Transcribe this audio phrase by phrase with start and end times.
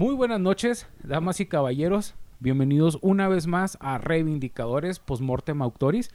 [0.00, 2.14] Muy buenas noches, damas y caballeros.
[2.38, 6.10] Bienvenidos una vez más a Reivindicadores Postmortem Autoris.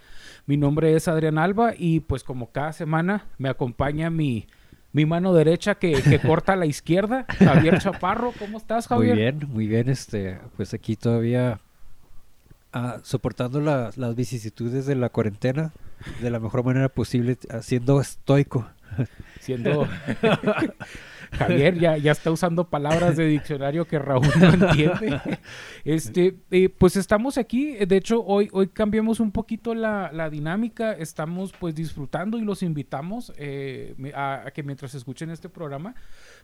[0.46, 4.48] Mi nombre es Adrián Alba y pues como cada semana me acompaña mi,
[4.94, 8.32] mi mano derecha que, que corta a la izquierda, Javier Chaparro.
[8.40, 9.16] ¿Cómo estás, Javier?
[9.16, 9.90] Muy bien, muy bien.
[9.90, 11.60] Este, pues aquí todavía
[12.72, 15.74] ah, soportando la- las vicisitudes de la cuarentena
[16.22, 18.66] de la mejor manera posible, siendo estoico.
[19.42, 19.90] Siendo...
[21.38, 25.20] Javier ya, ya está usando palabras de diccionario que Raúl no entiende.
[25.84, 27.74] Este, eh, pues estamos aquí.
[27.86, 30.94] De hecho, hoy, hoy cambiamos un poquito la, la dinámica.
[30.94, 35.96] Estamos pues disfrutando y los invitamos eh, a, a que mientras escuchen este programa,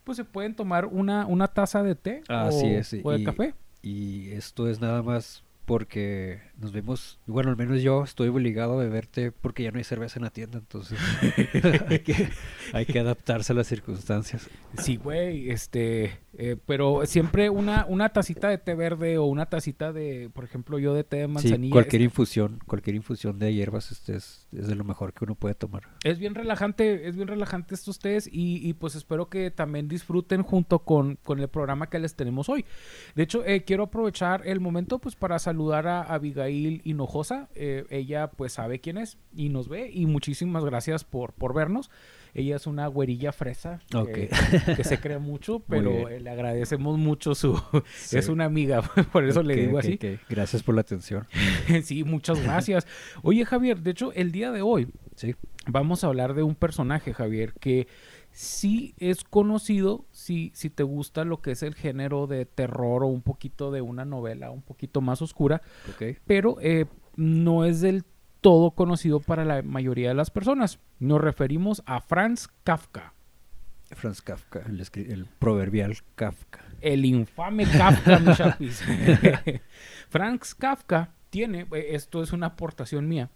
[0.04, 3.24] pues se pueden tomar una, una taza de té Así o, es, o de y-
[3.24, 3.54] café.
[3.82, 8.82] Y esto es nada más porque nos vemos, bueno, al menos yo estoy obligado a
[8.82, 10.98] beberte porque ya no hay cerveza en la tienda, entonces
[11.88, 12.28] hay, que,
[12.72, 14.48] hay que adaptarse a las circunstancias.
[14.76, 19.92] Sí, güey, este, eh, pero siempre una, una tacita de té verde o una tacita
[19.92, 21.72] de, por ejemplo, yo de té de Sí, manzanilla.
[21.72, 25.54] cualquier infusión, cualquier infusión de hierbas este es, es de lo mejor que uno puede
[25.54, 25.84] tomar.
[26.04, 30.42] Es bien relajante, es bien relajante estos tés y, y, pues espero que también disfruten
[30.42, 32.66] junto con, con el programa que les tenemos hoy.
[33.14, 37.48] De hecho, eh, quiero aprovechar el momento pues para saludar a Abigail Hinojosa.
[37.54, 41.90] Eh, ella pues sabe quién es y nos ve y muchísimas gracias por, por vernos.
[42.32, 44.28] Ella es una güerilla fresa eh,
[44.76, 47.60] que se cree mucho, pero eh, le agradecemos mucho su...
[47.96, 48.18] Sí.
[48.18, 49.98] Es una amiga, por eso le digo así.
[50.28, 51.26] Gracias por la atención.
[51.82, 52.86] sí, muchas gracias.
[53.22, 55.34] Oye Javier, de hecho el día de hoy Sí.
[55.66, 57.88] vamos a hablar de un personaje, Javier, que
[58.32, 63.06] sí es conocido si, si te gusta lo que es el género de terror o
[63.08, 66.18] un poquito de una novela un poquito más oscura, Ok.
[66.26, 66.86] pero eh,
[67.16, 68.04] no es del
[68.40, 70.78] todo conocido para la mayoría de las personas.
[70.98, 73.12] Nos referimos a Franz Kafka,
[73.90, 74.62] Franz Kafka,
[74.94, 76.64] el proverbial Kafka.
[76.80, 78.82] el infame Kafka, mi chapis.
[80.08, 83.30] Franz Kafka tiene, eh, esto es una aportación mía,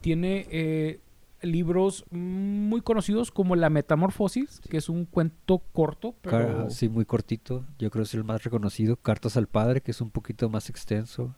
[0.00, 1.00] tiene eh,
[1.42, 7.64] libros muy conocidos como La Metamorfosis, que es un cuento corto, pero Sí, muy cortito.
[7.78, 8.96] Yo creo que es el más reconocido.
[8.96, 11.34] Cartas al Padre, que es un poquito más extenso.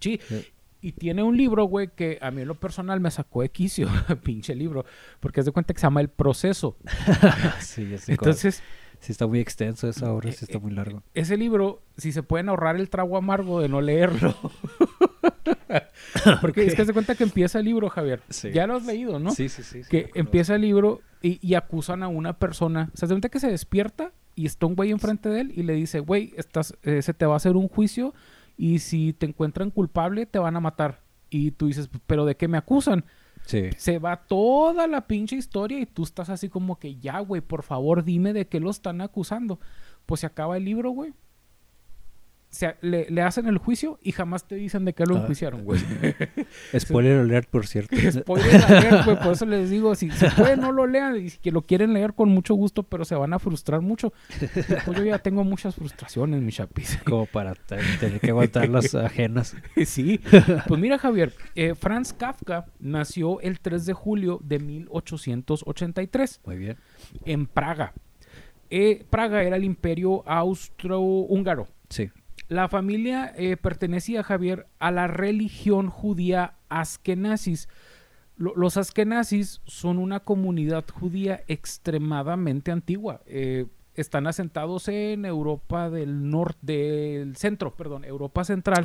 [0.00, 0.20] sí.
[0.28, 0.46] Sí.
[0.82, 3.86] Y tiene un libro, güey, que a mí en lo personal me sacó de quicio,
[4.24, 4.86] pinche libro,
[5.20, 6.78] porque es de cuenta que se llama El Proceso.
[7.60, 7.94] sí.
[8.06, 8.62] Entonces,
[9.00, 11.02] Sí, está muy extenso esa obra, sí eh, está muy largo.
[11.14, 14.34] ese libro, si se pueden ahorrar el trago amargo de no leerlo.
[16.40, 18.20] porque es que se cuenta que empieza el libro, Javier.
[18.28, 18.50] Sí.
[18.52, 19.30] Ya lo has leído, ¿no?
[19.30, 19.82] Sí, sí, sí.
[19.82, 22.90] sí, que empieza el libro y, y acusan a una persona.
[22.94, 25.62] O sea, se cuenta que se despierta y está un güey enfrente de él y
[25.62, 28.14] le dice, güey, estás, eh, se te va a hacer un juicio
[28.56, 31.02] y si te encuentran culpable te van a matar.
[31.28, 33.04] Y tú dices, pero ¿de qué me acusan?
[33.46, 33.70] Sí.
[33.76, 37.62] Se va toda la pinche historia y tú estás así como que ya, güey, por
[37.62, 39.60] favor dime de qué lo están acusando.
[40.06, 41.12] Pues se acaba el libro, güey.
[42.50, 45.20] Se, le, le hacen el juicio y jamás te dicen de qué lo Ah.
[45.20, 45.80] enjuiciaron, güey.
[46.78, 47.94] Spoiler alert, por cierto.
[48.10, 51.38] Spoiler alert, güey, por eso les digo, si se puede no lo lean y si
[51.38, 54.12] que lo quieren leer con mucho gusto, pero se van a frustrar mucho.
[54.96, 56.98] Yo ya tengo muchas frustraciones, mi chapis.
[57.04, 59.54] Como para te- tener que aguantar las ajenas.
[59.86, 60.20] sí.
[60.66, 66.76] Pues mira, Javier, eh, Franz Kafka nació el 3 de julio de 1883 Muy bien.
[67.24, 67.92] en Praga.
[68.70, 71.68] Eh, Praga era el imperio austrohúngaro.
[71.88, 72.10] Sí.
[72.50, 77.68] La familia eh, pertenecía, Javier, a la religión judía askenazis.
[78.36, 83.22] Lo- los askenazis son una comunidad judía extremadamente antigua.
[83.26, 86.72] Eh, están asentados en Europa del norte,
[87.18, 88.84] del centro, perdón, Europa central,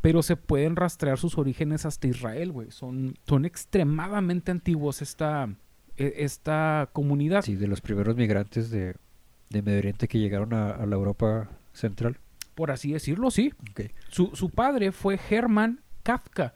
[0.00, 2.70] pero se pueden rastrear sus orígenes hasta Israel, güey.
[2.70, 5.48] Son, son extremadamente antiguos esta,
[5.96, 7.42] e- esta comunidad.
[7.42, 8.94] Sí, de los primeros migrantes de,
[9.50, 12.18] de Medio Oriente que llegaron a, a la Europa central.
[12.54, 13.52] Por así decirlo, sí.
[14.08, 16.54] Su, su padre fue Hermann Kafka,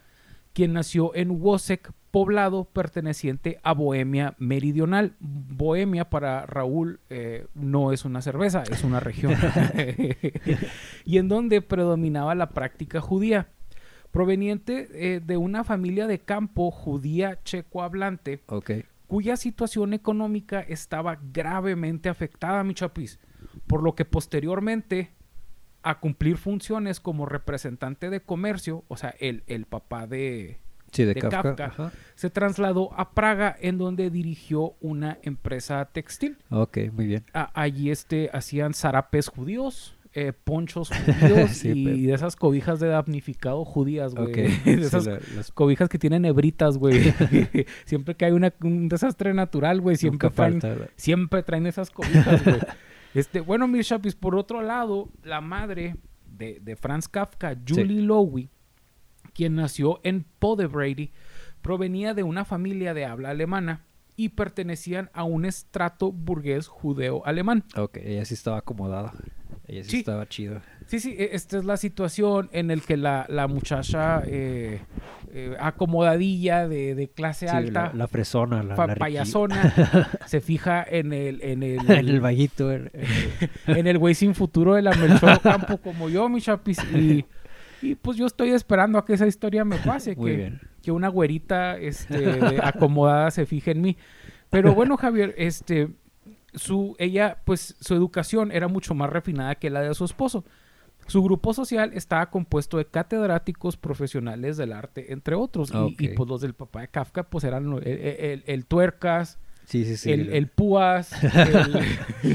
[0.53, 5.17] quien nació en Wosek, poblado perteneciente a Bohemia Meridional.
[5.21, 9.35] Bohemia para Raúl eh, no es una cerveza, es una región.
[11.05, 13.49] y en donde predominaba la práctica judía.
[14.11, 18.71] Proveniente eh, de una familia de campo judía checohablante, Ok.
[19.07, 23.19] cuya situación económica estaba gravemente afectada, mi chapis,
[23.67, 25.11] por lo que posteriormente
[25.89, 30.59] a cumplir funciones como representante de comercio, o sea, el, el papá de...
[30.93, 31.93] Sí, de, De Kafka.
[32.15, 36.39] Se trasladó a Praga en donde dirigió una empresa textil.
[36.51, 37.25] Ok, muy bien.
[37.35, 40.89] A- allí este, hacían zarapes judíos, eh, ponchos
[41.21, 44.33] judíos Sí, y pero- de esas cobijas de damnificado judías, güey.
[44.33, 47.13] De Sí, esas la- las- cobijas que tienen hebritas, güey.
[47.85, 50.77] siempre que hay una, un desastre natural, güey, siempre nunca traen, falta.
[50.85, 52.59] la- siempre traen esas cobijas, güey.
[53.17, 55.97] Este, bueno, mis chapis, por otro lado, la madre
[56.27, 58.51] de, de Franz Kafka, Julie Lowy,
[59.33, 61.13] quien nació en Podebrady,
[61.63, 63.87] provenía de una familia de habla alemana
[64.17, 67.65] y pertenecían a un estrato burgués judeo-alemán.
[67.75, 69.15] Ok, ella sí estaba acomodada.
[69.69, 69.99] Ella sí, Sí.
[69.99, 70.63] estaba chida.
[70.87, 74.81] Sí, sí, e- esta es la situación en el que la, la muchacha eh,
[75.33, 79.75] eh, acomodadilla de, de clase Sí, alta, la, la fresona, la, pa- la riqui- payasona,
[80.27, 82.71] se fija en el, en el, en el vaguito.
[82.73, 82.91] en-
[83.67, 86.79] el güey sin futuro de la Melchor Campo como yo, mi chapis.
[86.95, 87.25] Y,
[87.83, 90.61] y pues yo estoy esperando a que esa historia me pase, Muy que, bien.
[90.83, 93.97] que una güerita este, acomodada se fije en mí.
[94.51, 95.89] Pero bueno, Javier, este,
[96.57, 100.45] su, ella, pues su educación era mucho más refinada que la de su esposo.
[101.07, 105.71] Su grupo social estaba compuesto de catedráticos profesionales del arte, entre otros.
[105.99, 109.97] Y- pues los del papá de Kafka, pues eran el, el- el tuercas, Sí, sí,
[109.97, 110.13] sí.
[110.13, 111.11] el, el púas.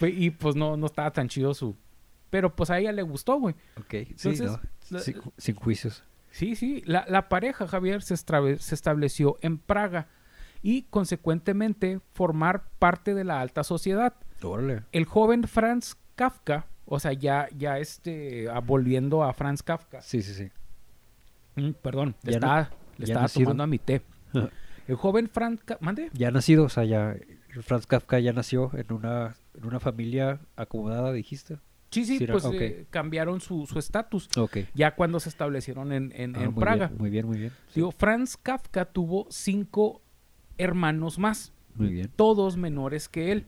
[0.00, 1.76] y pues no, no estaba tan chido su.
[2.30, 3.54] Pero pues a ella le gustó, güey.
[3.78, 4.50] Ok, sí, Entonces,
[4.90, 6.04] no, sin, sin juicios.
[6.30, 6.82] Sí, sí.
[6.84, 10.08] La, la pareja, Javier, se estableció en Praga
[10.70, 14.14] y consecuentemente formar parte de la alta sociedad.
[14.42, 14.82] Órale.
[14.92, 20.02] El joven Franz Kafka, o sea, ya, ya este, ah, volviendo a Franz Kafka.
[20.02, 20.50] Sí, sí, sí.
[21.56, 23.44] Mm, perdón, le Ya estaba, le ya estaba nacido.
[23.46, 24.02] tomando a mi té.
[24.88, 26.10] El joven Franz Ka- ¿Mande?
[26.12, 27.16] Ya nacido, o sea, ya
[27.62, 31.58] Franz Kafka ya nació en una, en una familia acomodada, dijiste.
[31.90, 34.28] Sí, sí, pues eh, cambiaron su su estatus.
[34.36, 34.58] Ok.
[34.74, 36.88] ya cuando se establecieron en, en- Ah, en muy Praga.
[36.88, 37.50] Bien, muy bien, muy bien.
[37.68, 40.02] Sí, Digo, Franz Kafka tuvo cinco
[40.58, 42.10] hermanos más, muy bien.
[42.16, 43.46] todos menores que él.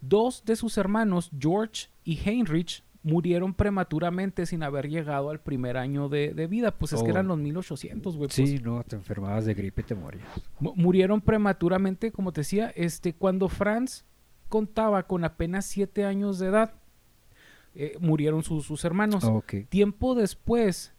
[0.00, 6.08] Dos de sus hermanos, George y Heinrich, murieron prematuramente sin haber llegado al primer año
[6.08, 6.72] de, de vida.
[6.76, 7.12] Pues es que Oh.
[7.12, 8.28] eran los 1800, güey.
[8.28, 10.26] pues, Sí, no, te enfermabas de gripe y te morías.
[10.58, 14.04] mu- murieron prematuramente, como te decía, este, cuando Franz
[14.48, 16.74] contaba con apenas siete años de edad.
[17.78, 19.22] eh, murieron sus, sus hermanos.
[19.24, 19.54] ok.
[19.68, 20.94] Tiempo después,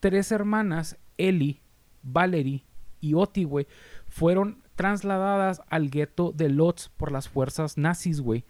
[0.00, 1.60] tres hermanas, Ellie,
[2.04, 2.62] Valerie
[3.00, 3.66] y Oti, güey,
[4.06, 8.44] fueron trasladadas al gueto de Lodz por las fuerzas nazis, güey,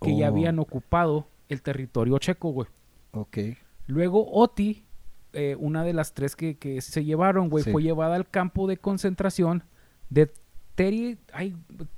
[0.00, 0.32] que ya Oh.
[0.32, 2.68] habían ocupado el territorio checo, güey.
[3.12, 3.38] Ok.
[3.86, 4.84] Luego Oti,
[5.32, 7.72] eh, una de las tres que, que se llevaron, güey, Sí.
[7.72, 9.64] fue llevada al campo de concentración
[10.10, 10.30] de
[10.76, 11.56] Terie, ay,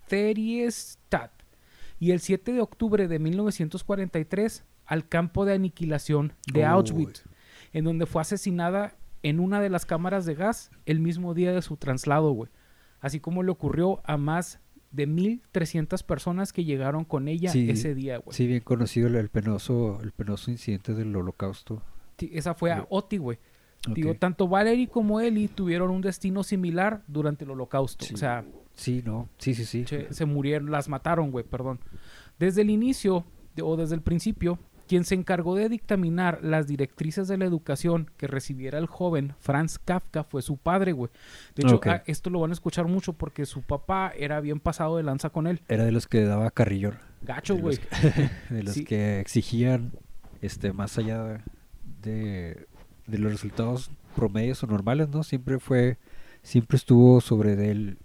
[0.09, 1.31] Teriestadt.
[2.01, 6.65] Y el 7 de octubre de 1943 al campo de aniquilación de.
[6.65, 7.25] Auschwitz,
[7.73, 11.63] en donde fue asesinada en una de las cámaras de gas el mismo día de
[11.63, 12.51] su traslado, güey.
[13.03, 14.59] Así como le ocurrió a más
[14.91, 18.35] de 1.300 personas que llegaron con ella Sí, ese día, güey.
[18.35, 21.83] Sí, bien conocido el, el penoso, el penoso incidente del holocausto.
[22.19, 22.87] Sí, Esa fue a.
[22.89, 23.39] Oti, güey.
[23.89, 28.05] Digo, tanto Valerie como Ellie tuvieron un destino similar durante el holocausto.
[28.05, 28.15] Sí.
[28.15, 28.45] O sea,
[28.75, 29.29] Sí, no.
[29.39, 29.85] Sí, sí, sí.
[29.87, 31.81] se, se murieron, las mataron, güey, perdón.
[32.39, 33.25] Desde el inicio,
[33.57, 34.59] de- o desde el principio,
[34.93, 39.79] quien se encargó de dictaminar las directrices de la educación que recibiera el joven Franz
[39.79, 41.11] Kafka fue su padre, güey.
[41.57, 44.99] De hecho, ah, esto lo van a escuchar mucho porque su papá era bien pasado
[44.99, 45.63] de lanza con él.
[45.69, 46.99] Era de los que daba carrillón.
[47.23, 47.79] Gacho, güey.
[48.51, 48.85] De los Sí.
[48.85, 49.93] que exigían,
[50.43, 51.43] este, más allá
[52.03, 52.67] de,
[53.07, 55.23] de los resultados promedios o normales, ¿no?
[55.23, 55.97] Siempre fue,
[56.43, 57.97] siempre estuvo sobre él,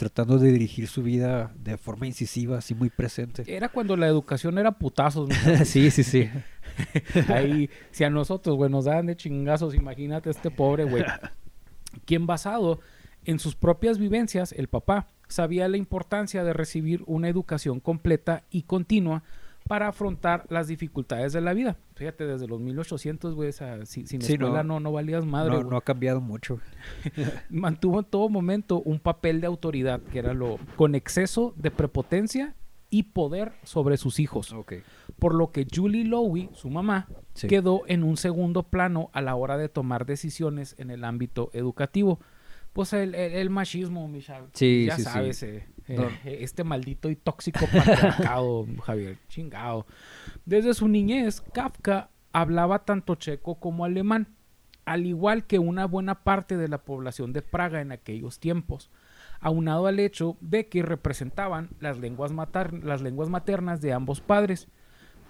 [0.00, 3.44] tratando de dirigir su vida de forma incisiva, así muy presente.
[3.46, 5.34] Era cuando la educación era putazos, ¿no?
[5.66, 6.30] sí, sí, sí.
[7.28, 11.04] Ahí, si a nosotros, güey, nos daban de chingazos, imagínate este pobre, güey.
[12.06, 12.80] Quien basado
[13.26, 18.62] en sus propias vivencias, el papá, sabía la importancia de recibir una educación completa y
[18.62, 19.22] continua
[19.70, 21.76] para afrontar las dificultades de la vida.
[21.94, 24.74] Fíjate, desde los 1800, güey, si- sin Sí, escuela no.
[24.74, 26.58] no, no, valías madre, no, no ha cambiado mucho.
[27.50, 32.56] Mantuvo en todo momento un papel de autoridad, que era lo con exceso de prepotencia
[32.90, 34.52] y poder sobre sus hijos
[35.20, 37.46] por lo que Julie Lowy, su mamá, Sí.
[37.46, 42.18] quedó en un segundo plano a la hora de tomar decisiones en el ámbito educativo.
[42.72, 45.02] Pues el, el- el machismo, mi chavo, Sí, ya sí.
[45.02, 45.68] sabes, eh,
[46.24, 49.86] eh, este maldito y tóxico patriarcado, Javier, chingado.
[50.44, 54.28] Desde su niñez, Kafka hablaba tanto checo como alemán,
[54.84, 58.90] al igual que una buena parte de la población de Praga en aquellos tiempos,
[59.40, 64.68] aunado al hecho de que representaban las lenguas, matar- las lenguas maternas de ambos padres.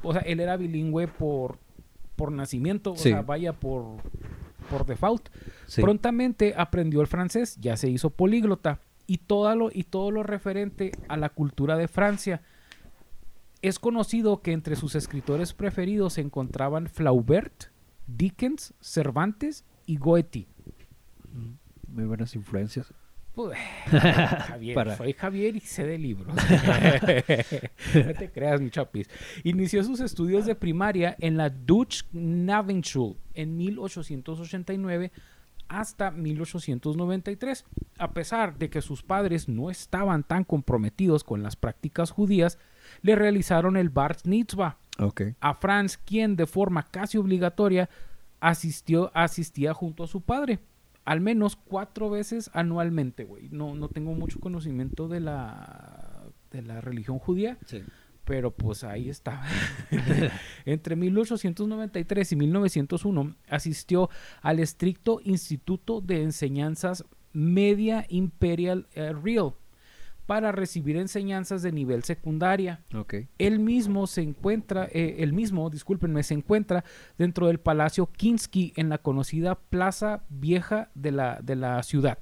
[0.02, 1.58] O sea, él era bilingüe por,
[2.16, 3.96] por nacimiento, o sea, vaya por,
[4.70, 5.28] por default.
[5.66, 5.82] Sí.
[5.82, 10.92] Prontamente aprendió el francés, ya se hizo políglota y todo lo, y todo lo referente
[11.08, 12.42] a la cultura de Francia.
[13.60, 17.72] Es conocido que entre sus escritores preferidos se encontraban Flaubert,
[18.06, 20.46] Dickens, Cervantes y Goethe.
[21.88, 22.94] Muy buenas influencias.
[23.34, 23.58] Pues,
[24.46, 26.32] Javier, Para- soy Javier y sé de libros.
[27.94, 29.08] no te creas, mi chapis.
[29.42, 35.10] Inició sus estudios de primaria en la Dutch Navenschule en 1889
[35.70, 37.64] hasta 1893.
[37.98, 42.58] A pesar de que sus padres no estaban tan comprometidos con las prácticas judías,
[43.02, 44.76] le realizaron el Bar Mitzvah
[45.40, 47.88] a Franz, quien de forma casi obligatoria
[48.40, 50.58] asistió, asistía junto a su padre.
[51.04, 53.48] Al menos cuatro veces anualmente, güey.
[53.50, 57.82] No, no tengo mucho conocimiento de la, de la religión judía, Sí.
[58.30, 59.42] Pero pues ahí está.
[60.64, 64.08] Entre 1893 y 1901 asistió
[64.40, 69.54] al estricto Instituto de Enseñanzas Media Imperial eh, Real
[70.26, 72.84] para recibir enseñanzas de nivel secundaria.
[72.94, 73.14] Ok.
[73.38, 76.84] Él mismo se encuentra, eh, el mismo, discúlpenme, se encuentra
[77.18, 82.18] dentro del Palacio Kinsky en la conocida Plaza Vieja de la, de la ciudad.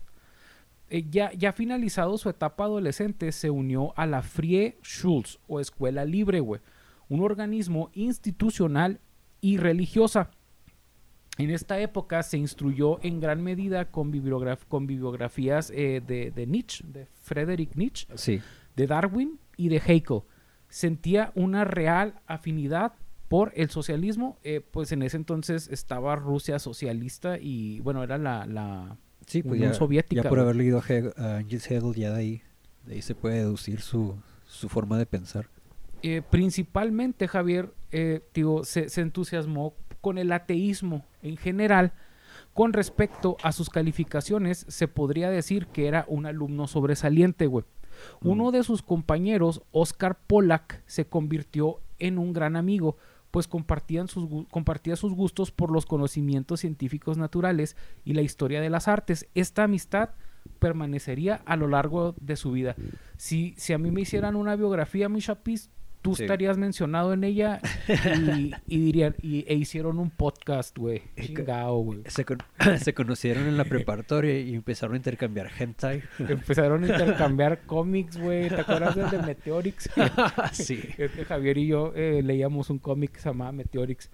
[0.91, 6.05] Eh, ya, ya finalizado su etapa adolescente, se unió a la Frie Schulz o Escuela
[6.05, 6.61] Libre, güey,
[7.09, 9.01] un organismo institucional
[9.41, 10.31] y religiosa.
[11.37, 16.47] En esta época se instruyó en gran medida con, bibliograf- con bibliografías eh, de, de
[16.47, 18.41] Nietzsche, de Friedrich Nietzsche, Sí.
[18.75, 20.23] de Darwin y de Haeckel.
[20.69, 22.93] Sentía una real afinidad
[23.29, 28.45] por el socialismo, eh, pues en ese entonces estaba Rusia socialista y bueno, era la,
[28.47, 28.97] la
[29.29, 30.23] Sí, pues Unión ya, Soviética.
[30.23, 30.79] ya por haber leído
[31.17, 32.43] a Angels Hegel, ya de ahí,
[32.87, 34.17] de ahí se puede deducir su,
[34.47, 35.49] su forma de pensar.
[36.03, 41.93] Eh, principalmente Javier eh, digo, se, se entusiasmó con el ateísmo en general.
[42.55, 47.65] Con respecto a sus calificaciones, se podría decir que era un alumno sobresaliente, güey.
[48.23, 48.53] Uno Mm.
[48.53, 52.97] de sus compañeros, Oscar Pollack, se convirtió en un gran amigo,
[53.31, 58.71] pues compartían sus, compartía sus gustos por los conocimientos científicos naturales y la historia de
[58.71, 59.29] las artes.
[59.35, 60.11] Esta amistad
[60.59, 62.75] permanecería a lo largo de su vida.
[63.17, 65.71] Si, si a mí me hicieran una biografía, mi chapis,
[66.03, 66.23] tú Sí.
[66.25, 71.03] estarías mencionado en ella y, y dirían, y, e hicieron un podcast, güey.
[71.21, 72.01] Chingao, güey.
[72.07, 72.39] Se, con-
[72.83, 76.03] se conocieron en la preparatoria y empezaron a intercambiar hentai.
[76.19, 78.49] Empezaron a intercambiar cómics, güey.
[78.49, 79.91] ¿Te acuerdas del de Meteorix?
[80.53, 80.81] sí.
[81.29, 84.11] Javier y yo eh, leíamos un cómic que se llamaba Meteorix.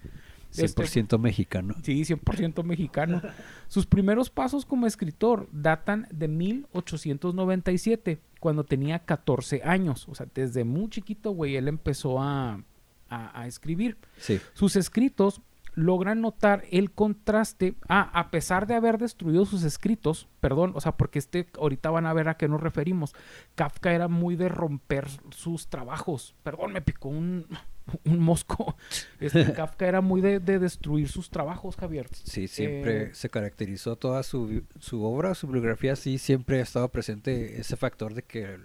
[0.57, 1.75] Este- 100% mexicano.
[1.83, 3.21] Sí, 100% mexicano.
[3.67, 10.07] Sus primeros pasos como escritor datan de 1897, cuando tenía 14 años.
[10.07, 12.61] O sea, desde muy chiquito, güey, él empezó a,
[13.09, 13.97] a- a escribir.
[14.19, 14.39] Sí.
[14.53, 15.41] Sus escritos
[15.75, 17.75] logran notar el contraste.
[17.87, 22.05] Ah, a pesar de haber destruido sus escritos, perdón, o sea, porque este, ahorita van
[22.05, 23.13] a ver a qué nos referimos.
[23.55, 26.35] Kafka era muy de romper sus trabajos.
[26.43, 27.45] Perdón, me picó un,
[28.05, 28.75] un mosco.
[29.19, 32.07] Este, Kafka era muy de, de destruir sus trabajos, Javier.
[32.11, 36.89] Sí, siempre Eh, se caracterizó toda su, su obra, su bibliografía, sí, siempre ha estado
[36.89, 38.57] presente ese factor de que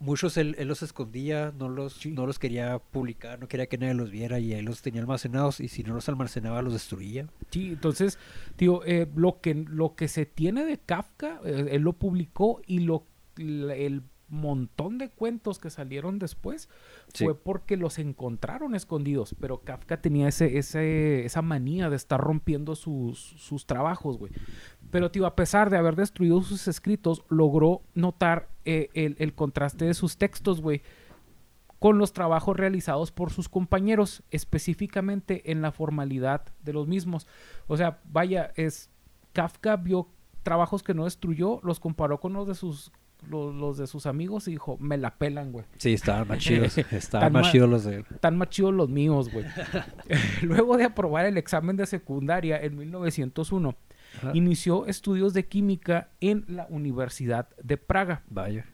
[0.00, 2.10] muchos él, él los escondía, no los, Sí.
[2.10, 5.60] no los quería publicar, no quería que nadie los viera y él los tenía almacenados
[5.60, 7.28] y si no los almacenaba los destruía.
[7.50, 8.18] Sí, entonces,
[8.56, 12.80] tío, eh, lo, que, lo que se tiene de Kafka, eh, él lo publicó y
[12.80, 13.04] lo,
[13.38, 16.68] el montón de cuentos que salieron después
[17.14, 17.22] Sí.
[17.24, 22.74] fue porque los encontraron escondidos, pero Kafka tenía ese, ese, esa manía de estar rompiendo
[22.74, 24.32] sus, sus trabajos, güey.
[24.90, 29.84] Pero, tío, a pesar de haber destruido sus escritos, logró notar eh, el, el contraste
[29.84, 30.82] de sus textos, güey,
[31.78, 37.26] con los trabajos realizados por sus compañeros, específicamente en la formalidad de los mismos.
[37.66, 38.90] O sea, vaya, es
[39.32, 40.08] Kafka vio
[40.42, 42.92] trabajos que no destruyó, los comparó con los de sus
[43.28, 45.64] los, los de sus amigos y dijo, me la pelan, güey.
[45.78, 48.04] Sí, estaban más chidos, estaban más chidos los de él.
[48.20, 49.44] Tan más chidos los míos, güey.
[50.42, 53.74] Luego de aprobar el examen de secundaria en 1901,
[54.18, 54.30] Ajá.
[54.34, 58.22] inició estudios de química en la Universidad de Praga.
[58.28, 58.66] Vaya.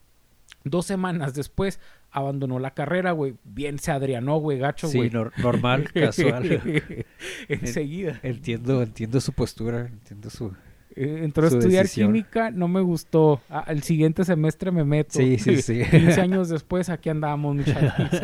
[0.64, 1.80] Dos semanas después
[2.10, 3.34] abandonó la carrera, güey.
[3.42, 5.10] Bien se adrianó, güey, gacho, Sí, güey.
[5.10, 6.62] nor- normal, casual.
[7.48, 8.20] Enseguida.
[8.22, 10.52] entiendo, entiendo su postura, entiendo su...
[10.94, 12.08] Eh, entró a estudiar decisión.
[12.12, 13.40] química, no me gustó.
[13.48, 15.18] Ah, el siguiente semestre me meto.
[15.18, 15.80] Sí, sí, sí.
[15.90, 18.20] 15 años después, aquí andábamos, muchachos.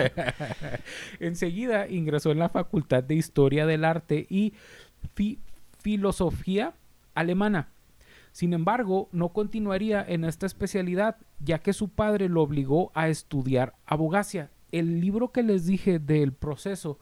[1.19, 4.53] Enseguida ingresó en la Facultad de Historia del Arte y
[5.15, 5.39] Fi-
[5.81, 6.75] Filosofía
[7.19, 7.73] Alemana.
[8.33, 13.75] Sin embargo, no continuaría en esta especialidad, ya que su padre lo obligó a estudiar
[13.87, 14.51] abogacía.
[14.71, 16.99] El libro que les dije del proceso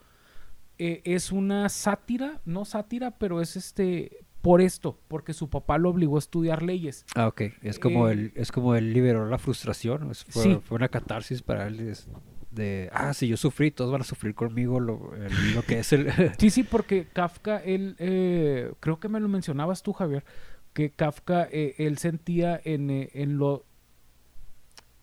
[0.78, 5.90] eh, es una sátira, no sátira, pero es este por esto, porque su papá lo
[5.90, 7.04] obligó a estudiar leyes.
[7.16, 7.42] Ah, ok.
[7.62, 10.14] Es como Eh, él, es como él liberó la frustración.
[10.28, 10.61] fue, Sí.
[10.62, 12.08] fue una catarsis para él es-
[12.57, 15.93] de, ah, si yo sufrí, todos van a sufrir conmigo lo, el- lo que es
[15.93, 16.09] el...
[16.39, 20.25] Sí, sí, porque Kafka, él, eh, creo que me lo mencionabas tú, Javier.
[20.73, 23.65] que Kafka, eh, él sentía en, eh, en lo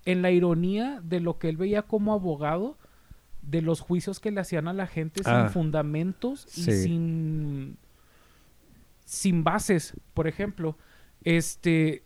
[0.06, 2.78] en la ironía de lo que él veía como abogado
[3.42, 5.44] de los juicios que le hacían a la gente Ah.
[5.46, 6.72] sin fundamentos y Sí.
[6.84, 7.78] sin
[9.06, 10.78] sin bases, por ejemplo,
[11.24, 12.04] este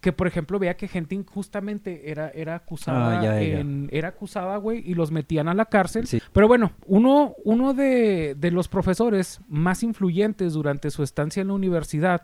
[0.00, 3.60] que por ejemplo veía que gente injustamente era era acusada Ah, ya, ya.
[3.60, 6.06] en- era acusada, güey, y los metían a la cárcel.
[6.06, 6.20] Sí.
[6.32, 11.54] Pero bueno, uno uno de, de los profesores más influyentes durante su estancia en la
[11.54, 12.22] universidad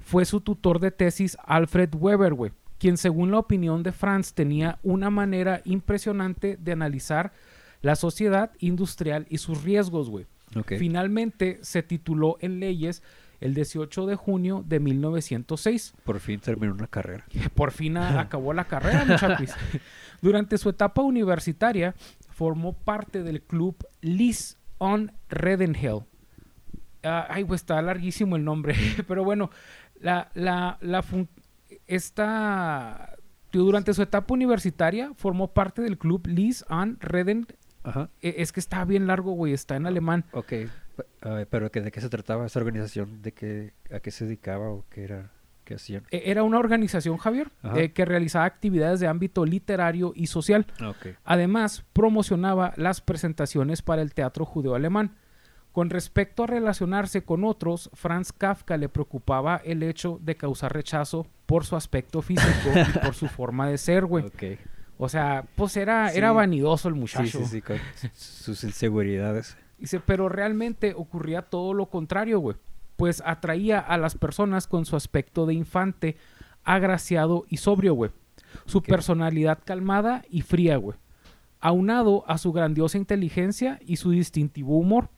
[0.00, 4.78] fue su tutor de tesis Alfred Weber, güey, quien según la opinión de Franz tenía
[4.82, 7.32] una manera impresionante de analizar
[7.82, 10.26] la sociedad industrial y sus riesgos, güey.
[10.78, 13.02] Finalmente se tituló en leyes
[13.40, 15.94] el 18 de junio de 1906.
[16.04, 17.24] Por fin terminó una carrera.
[17.54, 19.50] Por fin acabó la carrera, muchachos.
[20.22, 21.94] Durante su etapa universitaria
[22.30, 26.00] formó parte del club Lis on Redenhell.
[27.04, 28.74] Ah, ay, pues está larguísimo el nombre,
[29.06, 29.50] pero bueno,
[30.00, 31.28] la, la, la fun-
[31.86, 33.14] esta
[33.52, 37.46] durante su etapa universitaria formó parte del club Lis on Reden.
[37.84, 38.10] Ajá.
[38.20, 40.24] eh, Es que está bien largo, güey, está en alemán.
[40.32, 40.52] Ok.
[41.22, 43.22] A ver, pero que- ¿de qué se trataba esa organización?
[43.22, 45.30] ¿De qué, a qué se dedicaba o qué era?
[45.64, 46.04] ¿Qué hacían?
[46.10, 50.66] Eh, Era una organización, Javier, eh, que realizaba actividades de ámbito literario y social.
[50.80, 50.94] Ah.
[51.24, 55.16] Además, promocionaba las presentaciones para el teatro judeo-alemán.
[55.72, 61.26] Con respecto a relacionarse con otros, Franz Kafka le preocupaba el hecho de causar rechazo
[61.44, 64.24] por su aspecto físico y por su forma de ser, güey.
[64.96, 66.16] O sea, pues era, Sí.
[66.18, 67.38] era vanidoso el Sí, muchacho.
[67.40, 67.76] sí, sí, con
[68.14, 69.56] sus inseguridades.
[69.78, 72.56] Dice, pero realmente ocurría todo lo contrario, güey.
[72.96, 76.16] Pues atraía a las personas con su aspecto de infante,
[76.64, 78.10] agraciado y sobrio, güey.
[78.66, 80.98] Su personalidad calmada y fría, güey.
[81.60, 85.10] Aunado a su grandiosa inteligencia y su distintivo humor.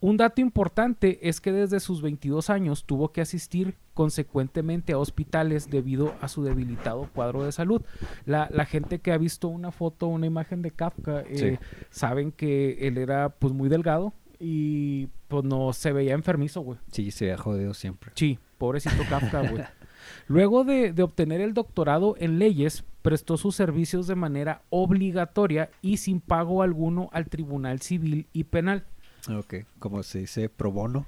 [0.00, 5.70] Un dato importante es que desde sus 22 años tuvo que asistir consecuentemente a hospitales
[5.70, 7.82] debido a su debilitado cuadro de salud.
[8.26, 12.86] La, la gente que ha visto una foto, una imagen de Kafka, eh, saben que
[12.86, 16.78] él era pues muy delgado y pues no se veía enfermizo, güey.
[16.92, 18.12] Sí, se ha jodido siempre.
[18.14, 19.64] Sí, pobrecito Kafka, güey.
[20.28, 25.96] Luego de, de obtener el doctorado en leyes, prestó sus servicios de manera obligatoria y
[25.96, 28.84] sin pago alguno al Tribunal Civil y Penal,
[29.28, 29.54] Ok.
[29.78, 31.06] Como se dice, pro bono.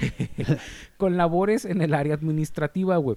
[0.96, 3.16] con labores en el área administrativa, güey.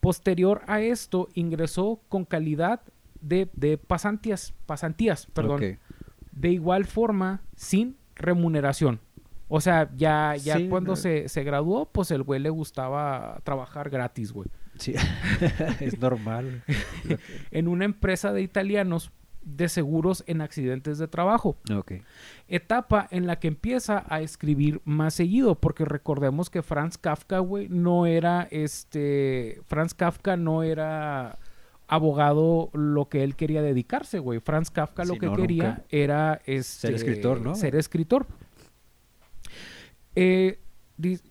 [0.00, 2.82] Posterior a esto, ingresó con calidad
[3.20, 5.56] de, de pasantías, pasantías, perdón.
[5.62, 5.78] Ok.
[6.32, 9.00] de igual forma sin remuneración.
[9.48, 10.96] O sea, ya, ya Sí, cuando no.
[10.96, 14.48] se, se graduó, pues el güey le gustaba trabajar gratis, güey.
[14.78, 14.94] Sí.
[15.80, 16.62] es normal.
[17.50, 19.12] En una empresa de italianos
[19.44, 21.56] de seguros en accidentes de trabajo.
[21.64, 21.92] que- Ok.
[22.48, 27.68] Etapa en la que empieza a escribir más seguido, porque recordemos que Franz Kafka, güey,
[27.68, 29.60] no era este.
[29.66, 31.38] Franz Kafka no era
[31.86, 34.40] abogado lo que él quería dedicarse, güey.
[34.40, 37.54] Franz Kafka lo que no, quería era este, Ser escritor, ¿no?
[37.54, 38.26] Ser escritor.
[40.16, 40.60] Eh,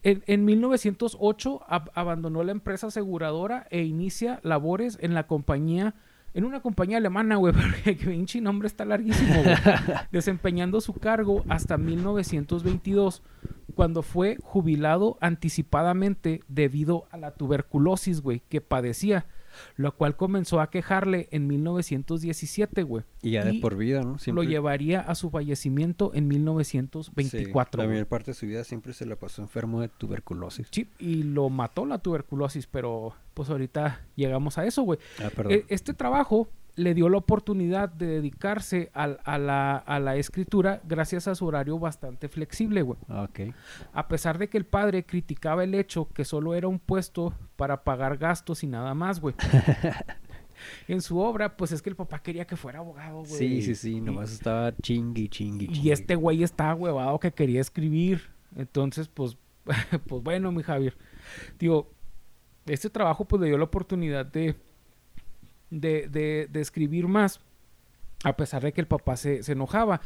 [0.04, 5.95] en, en 1908 ab- abandonó la empresa aseguradora e inicia labores en la compañía,
[6.34, 9.56] en una compañía alemana, güey, porque que pinche nombre está larguísimo, güey.
[10.12, 13.22] desempeñando su cargo hasta 1922,
[13.76, 19.26] cuando fue jubilado anticipadamente debido a la tuberculosis, güey, que padecía,
[19.76, 23.04] lo cual comenzó a quejarle en 1917, güey.
[23.22, 24.13] Y ya de por vida, ¿no?
[24.13, 27.82] Lo Siempre- llevaría a su fallecimiento en 1924.
[27.82, 30.68] Sí, la mayor parte de su vida siempre se la pasó enfermo de tuberculosis.
[30.72, 35.00] Sí, y lo mató la tuberculosis, pero pues ahorita llegamos a eso, güey.
[35.20, 35.54] Ah, perdón.
[35.54, 39.07] E- Este trabajo le dio la oportunidad de dedicarse a,
[39.38, 42.97] la, a la escritura gracias a su horario bastante flexible, güey.
[43.93, 47.83] A pesar de que el padre criticaba el hecho que solo era un puesto para
[47.83, 49.36] pagar gastos y nada más, güey.
[50.88, 53.31] en su obra, pues es que el papá quería que fuera abogado, güey.
[53.31, 53.95] Sí, sí, sí.
[53.97, 55.91] Y- Nomás estaba chingui, chingui, y chingui.
[55.91, 58.31] este güey estaba huevado que quería escribir.
[58.55, 59.38] Entonces, pues,
[60.07, 60.97] pues bueno, mi Javier.
[61.59, 61.91] Digo,
[62.65, 64.55] este trabajo pues le dio la oportunidad de,
[65.81, 67.39] de, de, de escribir más.
[68.25, 69.99] A pesar de que el papá se, se enojaba.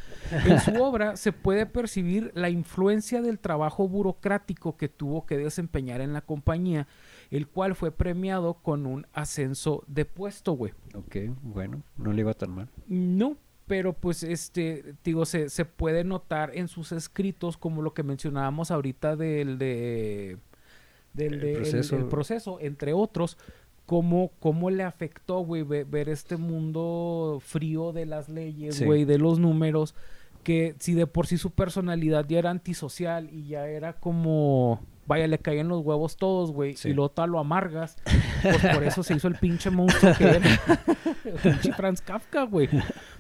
[0.46, 6.02] En su obra se puede percibir la influencia del trabajo burocrático que tuvo que desempeñar
[6.02, 6.88] en la compañía,
[7.30, 10.74] el cual fue premiado con un ascenso de puesto, güey.
[10.96, 11.84] Ok, bueno.
[11.96, 12.70] No le iba tan mal.
[12.88, 18.02] No, pero pues este, digo, se, se puede notar en sus escritos como lo que
[18.02, 20.38] mencionábamos ahorita del de
[21.14, 21.98] del El de- el- proceso.
[21.98, 23.38] el proceso, entre otros,
[23.88, 28.86] cómo, cómo le afectó, güey, ve- ver, este mundo frío de las leyes, Sí.
[28.86, 29.96] güey, de los números,
[30.44, 35.26] que si de por sí su personalidad ya era antisocial y ya era como vaya,
[35.26, 36.90] le caían los huevos todos, güey, Sí.
[36.90, 37.96] y todo lo amargas.
[38.44, 40.38] Pues por eso se hizo el pinche monstruo que era.
[41.24, 42.68] El pinche Franz Kafka, güey.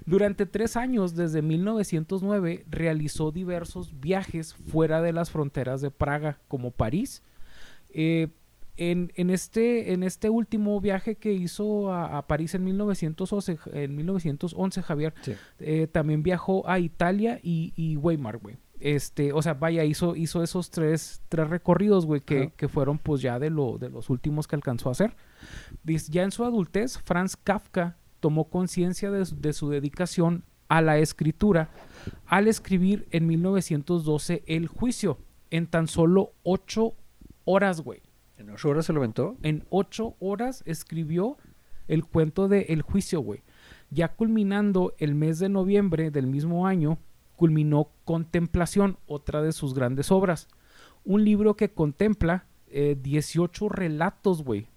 [0.05, 6.71] Durante tres años, desde 1909, realizó diversos viajes fuera de las fronteras de Praga, como
[6.71, 7.23] París.
[7.89, 8.27] Eh,
[8.77, 13.95] en, en este, en este último viaje que hizo a, a París en 1911, en
[13.95, 15.33] 1911 Javier, Sí.
[15.59, 18.57] eh, también viajó a Italia y, y Weimar, güey.
[18.79, 23.39] Este, o sea, vaya, hizo, hizo esos tres, tres recorridos, güey, que, fueron pues ya
[23.39, 25.15] de, lo, de los últimos que alcanzó a hacer.
[25.83, 31.69] Dice, ya en su adultez, Franz Kafka tomó conciencia de su dedicación a la escritura
[32.25, 35.17] al escribir en 1912 El Juicio,
[35.49, 36.93] en tan solo ocho
[37.45, 38.01] horas, güey.
[38.37, 39.35] ¿En ocho horas se lo aventó?
[39.41, 41.37] En ocho horas escribió
[41.87, 43.43] el cuento de El Juicio, güey.
[43.89, 46.99] Ya culminando el mes de noviembre del mismo año,
[47.35, 50.47] culminó Contemplación, otra de sus grandes obras.
[51.03, 54.67] Un libro que contempla eh, 18 relatos, güey,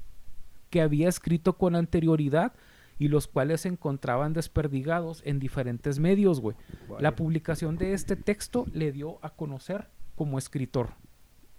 [0.70, 2.52] que había escrito con anterioridad
[2.98, 6.54] y los cuales se encontraban desperdigados en diferentes medios, güey.
[7.00, 10.90] La publicación de este texto le dio a conocer como escritor.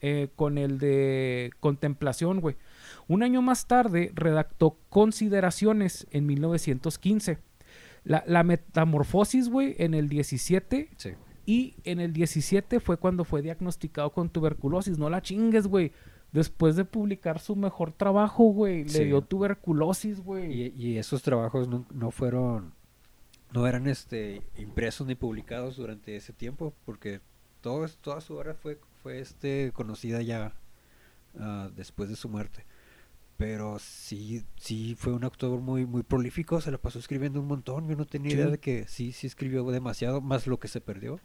[0.02, 2.56] Eh, con el de Contemplación, güey.
[3.08, 7.38] Un año más tarde redactó Consideraciones en 1915.
[8.04, 10.90] La, la metamorfosis, güey, en el 17.
[10.98, 11.12] Sí.
[11.46, 14.98] Y en el 17 fue cuando fue diagnosticado con tuberculosis.
[14.98, 15.92] No la chingues, güey.
[16.32, 20.52] Después de publicar su mejor trabajo, güey, le dio tuberculosis, güey.
[20.52, 22.74] Y, y esos trabajos no, no fueron,
[23.52, 27.20] no eran este impresos ni publicados durante ese tiempo, porque
[27.60, 30.54] todo, toda su obra fue, fue este conocida ya
[31.40, 32.66] ah, después de su muerte.
[33.38, 37.88] Pero sí, sí fue un autor muy, muy prolífico, se la pasó escribiendo un montón.
[37.88, 41.20] Yo no tenía idea de que sí, sí escribió demasiado, más lo que se perdió.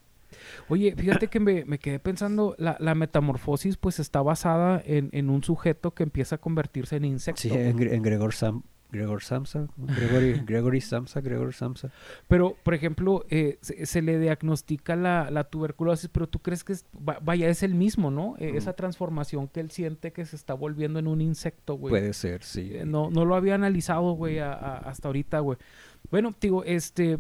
[0.68, 5.30] Oye, fíjate que me, me quedé pensando, la, la metamorfosis pues está basada en, en
[5.30, 7.42] un sujeto que empieza a convertirse en insecto.
[7.42, 11.90] Sí, en, en Gregor Sam, Gregor Samsa, Gregory, Gregory Samsa, Gregor Samsa.
[12.28, 16.72] Pero, por ejemplo, eh, se, se le diagnostica la, la tuberculosis, pero tú crees que
[16.74, 18.36] es, va- vaya, es el mismo, ¿no?
[18.38, 18.58] Eh, Ujú.
[18.58, 21.90] Esa transformación que él siente que se está volviendo en un insecto, güey.
[21.90, 22.70] Puede ser, sí.
[22.74, 25.58] Eh, No, no lo había analizado, güey, hasta ahorita, güey.
[26.10, 27.18] Bueno, digo, este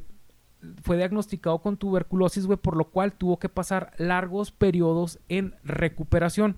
[0.82, 6.56] fue diagnosticado con tuberculosis, güey, por lo cual tuvo que pasar largos periodos en recuperación.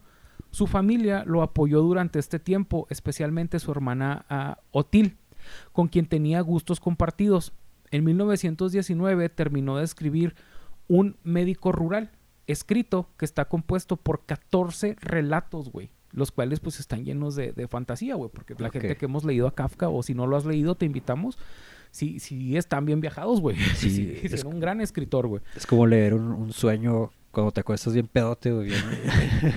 [0.51, 5.17] Su familia lo apoyó durante este tiempo, especialmente su hermana ah, Otil,
[5.73, 7.53] con quien tenía gustos compartidos.
[7.91, 10.35] En 1919 terminó de escribir
[10.89, 12.11] Un médico rural,
[12.47, 15.91] escrito que está compuesto por 14 relatos, güey.
[16.13, 18.31] Los cuales pues están llenos de, de fantasía, güey.
[18.33, 20.87] Porque la gente que hemos leído a Kafka, o si no lo has leído, te
[20.87, 21.37] invitamos.
[21.91, 23.57] Sí, sí están bien viajados, güey.
[23.77, 25.43] Sí, Sí, sí, es- era un gran escritor, güey.
[25.55, 28.83] Es como leer un, un sueño cuando te acuestas bien pedote, güey, bien,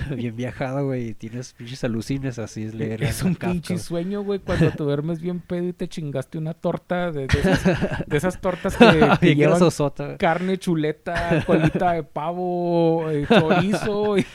[0.16, 3.02] bien viajado, güey, y tienes pinches alucines, así es leer.
[3.02, 3.84] Es un Kafka, pinche güey.
[3.84, 7.64] sueño, güey, cuando te duermes bien pedo y te chingaste una torta de, de esas,
[8.06, 8.86] de esas tortas que,
[9.20, 14.26] que llevan grasosota, carne, chuleta, colita de pavo, eh, chorizo y,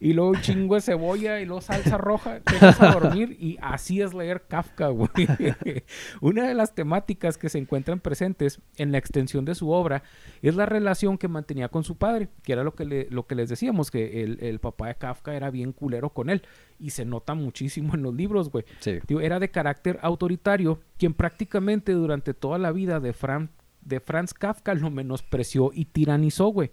[0.00, 3.56] y luego un chingo de cebolla y luego salsa roja, te vas a dormir y
[3.62, 5.08] así es leer Kafka, güey.
[6.20, 10.02] Una de las temáticas que se encuentran presentes en la extensión de su obra
[10.42, 13.34] es la relación que mantenía con su padre, que era lo que, le- lo que
[13.34, 16.42] les decíamos, que el, el papá de Kafka era bien culero con él
[16.78, 18.64] y se nota muchísimo en los libros, güey.
[18.80, 18.98] Sí.
[19.20, 23.48] Era de carácter autoritario, quien prácticamente durante toda la vida de, Fran-
[23.80, 26.70] de Franz Kafka lo menospreció y tiranizó, güey.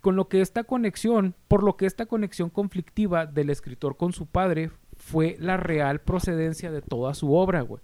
[0.00, 4.26] Con lo que esta conexión, por lo que esta conexión conflictiva del escritor con su
[4.26, 7.82] padre fue la real procedencia de toda su obra, güey.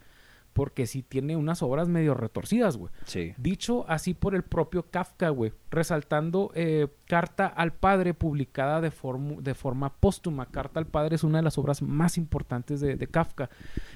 [0.59, 2.93] Porque sí tiene unas obras medio retorcidas, güey.
[3.05, 3.33] Sí.
[3.39, 8.91] Dicho así por el propio Kafka, güey, resaltando eh, Carta al Padre, publicada de,
[9.41, 10.47] de forma póstuma.
[10.47, 13.51] Carta al Padre es una de las obras más importantes de, de Kafka.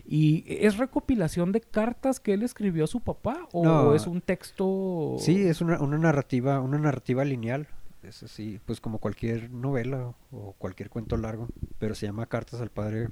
[0.06, 3.48] ¿Y es recopilación de cartas que él escribió a su papá?
[3.52, 3.94] ¿O No.
[3.96, 5.16] es un texto...?
[5.18, 7.66] Sí, es una, una narrativa, una narrativa lineal.
[8.04, 11.48] Es así, pues como cualquier novela o cualquier cuento largo.
[11.80, 13.08] Pero se llama Cartas al Padre,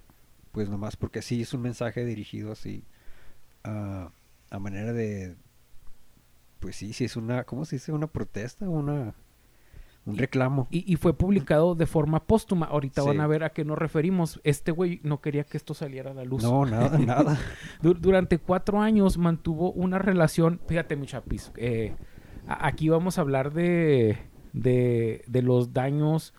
[0.53, 2.85] pues nomás porque sí es un mensaje dirigido así
[3.65, 4.11] a,
[4.51, 5.37] a manera de,
[6.61, 7.93] pues sí, sí es una, ¿cómo se dice?
[7.93, 9.15] Una protesta, una,
[10.05, 10.67] un reclamo.
[10.71, 12.67] Y, y fue publicado de forma póstuma.
[12.67, 14.41] Ahorita van a ver a qué nos referimos.
[14.45, 16.43] Este güey no quería que esto saliera a la luz.
[16.43, 17.39] No, nada, nada.
[17.83, 20.61] Du- durante cuatro años mantuvo una relación.
[20.67, 21.53] Fíjate, mi chapis.
[21.57, 21.95] eh,
[22.47, 24.19] aquí vamos a hablar de,
[24.53, 26.35] de, de los daños.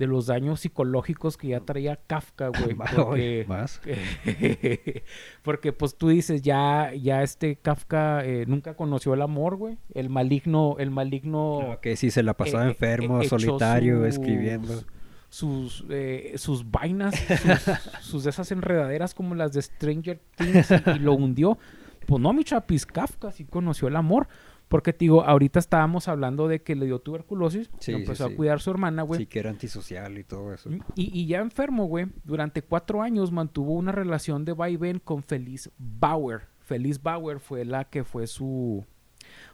[0.00, 2.74] De los daños psicológicos que ya traía Kafka, güey.
[2.74, 3.80] Porque, más.
[5.42, 9.78] porque, pues tú dices, ya, ya este Kafka eh, nunca conoció el amor, güey.
[9.94, 11.60] El maligno, el maligno.
[11.62, 14.82] Ah, Ok, sí, se la pasaba eh, eh, enfermo, solitario, sus- escribiendo.
[15.28, 20.98] sus, eh, sus vainas, sus, sus esas enredaderas como las de Stranger Things y, y
[20.98, 21.58] lo hundió.
[22.06, 24.26] Pues no, mi chapis, Kafka sí conoció el amor.
[24.70, 28.32] Porque, te digo, ahorita estábamos hablando de que le dio tuberculosis, Sí, empezó sí.
[28.32, 29.18] a cuidar su hermana, güey.
[29.20, 30.70] Sí, que era antisocial y todo eso.
[30.94, 35.70] Y, y ya enfermo, güey, durante cuatro años mantuvo una relación de vaivén con Feliz
[35.76, 36.42] Bauer.
[36.60, 38.86] Feliz Bauer fue la que fue su...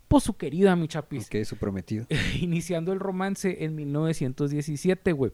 [0.06, 1.28] Pues su querida, mi chapis.
[1.30, 2.06] Que su prometido.
[2.40, 5.32] Iniciando el romance en 1917, güey.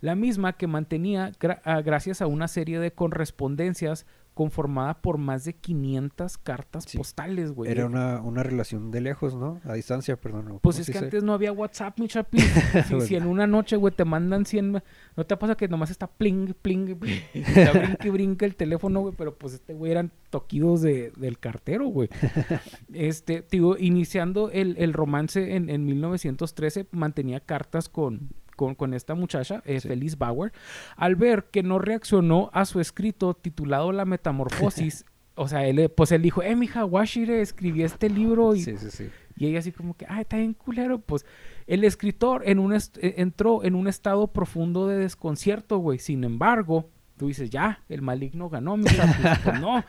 [0.00, 5.44] La misma que mantenía gra- ah, gracias a una serie de correspondencias conformada por más
[5.44, 6.98] de 500 cartas Sí.
[6.98, 7.70] postales, güey.
[7.70, 9.60] Era una, una relación de lejos, ¿no?
[9.64, 10.50] A distancia, perdón.
[10.50, 12.38] ¿o Pues es que antes no había WhatsApp, mi chapi.
[12.88, 14.72] si, si en una noche, güey, te mandan 100...
[14.72, 14.82] me-
[15.16, 17.20] ¿No te pasa que nomás está pling, pling, pling?
[18.04, 19.14] y brinca el teléfono, güey.
[19.16, 22.08] Pero pues este güey eran toquidos de, del cartero, güey.
[22.92, 28.30] Este, digo, iniciando el, el romance en, en 1913, mantenía cartas con...
[28.56, 29.88] Con, con esta muchacha, eh, Sí.
[29.88, 30.52] Feliz Bauer,
[30.96, 35.88] al ver que no reaccionó a su escrito titulado La Metamorfosis, o sea, él, eh,
[35.88, 39.10] pues él dijo, eh, mija, Washire, escribí este libro y Sí, sí, sí.
[39.36, 41.00] y ella así como que, ay, está bien culero.
[41.00, 41.26] Pues
[41.66, 42.80] el escritor en un eh,
[43.16, 45.98] entró en un estado profundo de desconcierto, güey.
[45.98, 49.38] Sin embargo, tú dices, ya, el maligno ganó, mi chapis".
[49.42, 49.84] Pues no.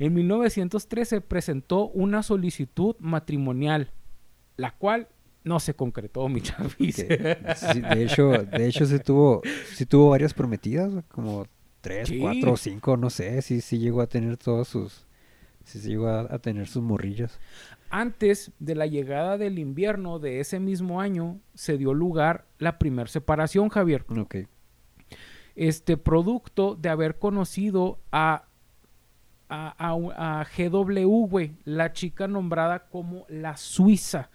[0.00, 3.90] En 1913 presentó una solicitud matrimonial,
[4.56, 5.06] la cual
[5.48, 6.40] no se concretó, mi.
[6.40, 9.42] Que- sí, de hecho, de hecho sí tuvo,
[9.74, 11.46] sí tuvo varias prometidas, como
[11.80, 12.18] tres, Sí.
[12.20, 15.06] cuatro cinco, no sé, sí, sí llegó a tener todos sus,
[15.64, 17.38] sí, sí llegó a, a tener sus morrillas.
[17.90, 23.08] Antes de la llegada del invierno de ese mismo año, se dio lugar la primer
[23.08, 24.04] separación, Javier.
[24.16, 24.36] Ok.
[25.56, 28.44] este producto de haber conocido a
[29.48, 34.28] a, a a GW, güey, la chica nombrada como la Suiza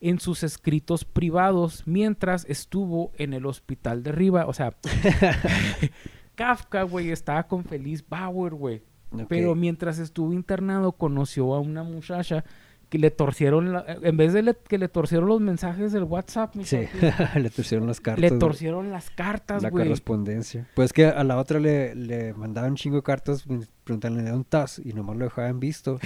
[0.00, 4.74] en sus escritos privados mientras estuvo en el hospital de Riva, o sea,
[6.34, 8.82] Kafka, güey, estaba con Feliz Bauer, güey,
[9.28, 12.44] pero mientras estuvo internado conoció a una muchacha
[12.90, 16.54] que le torcieron, la- en vez de le- que le torcieron los mensajes del WhatsApp,
[16.54, 16.80] mi Sí,
[17.36, 18.20] le torcieron las cartas.
[18.20, 19.84] le güey, torcieron las cartas, la güey.
[19.86, 20.68] correspondencia.
[20.74, 23.44] Pues que a la otra le, le mandaban chingo de cartas
[23.86, 25.98] preguntándole de dónde estás y nomás lo dejaban visto.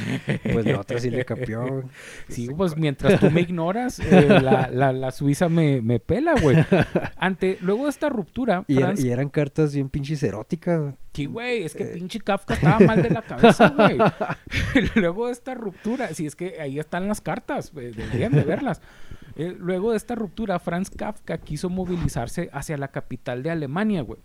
[0.52, 1.82] Pues la otra sí le capió.
[2.28, 6.56] Sí, pues mientras tú me ignoras, eh, la, la, la Suiza me, me pela, güey.
[7.16, 10.94] Ante, luego de esta ruptura, Y, y eran cartas bien pinches eróticas.
[11.14, 11.92] Sí, güey, es que Eh.
[11.94, 13.98] pinche Kafka estaba mal de la cabeza, güey.
[14.94, 18.80] luego de esta ruptura, si es que ahí están las cartas, deberían de verlas.
[19.36, 24.20] Eh, luego de esta ruptura, Franz Kafka quiso movilizarse hacia la capital de Alemania, güey.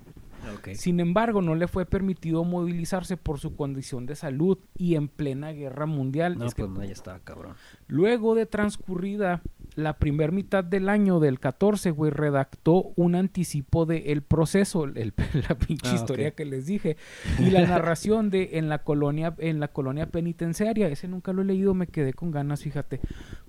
[0.75, 5.51] Sin embargo, no le fue permitido movilizarse por su condición de salud y en plena
[5.51, 6.37] guerra mundial.
[6.37, 7.55] No, Es que pues no, ya estaba cabrón.
[7.87, 9.41] Luego de transcurrida
[9.75, 15.13] la primer mitad del año del 14, güey, redactó un anticipo de El Proceso, el-
[15.49, 16.95] la pinche Ah, historia que les dije,
[17.39, 20.87] y la narración de en la colonia en la colonia penitenciaria.
[20.87, 23.01] Ese nunca lo he leído, me quedé con ganas, fíjate.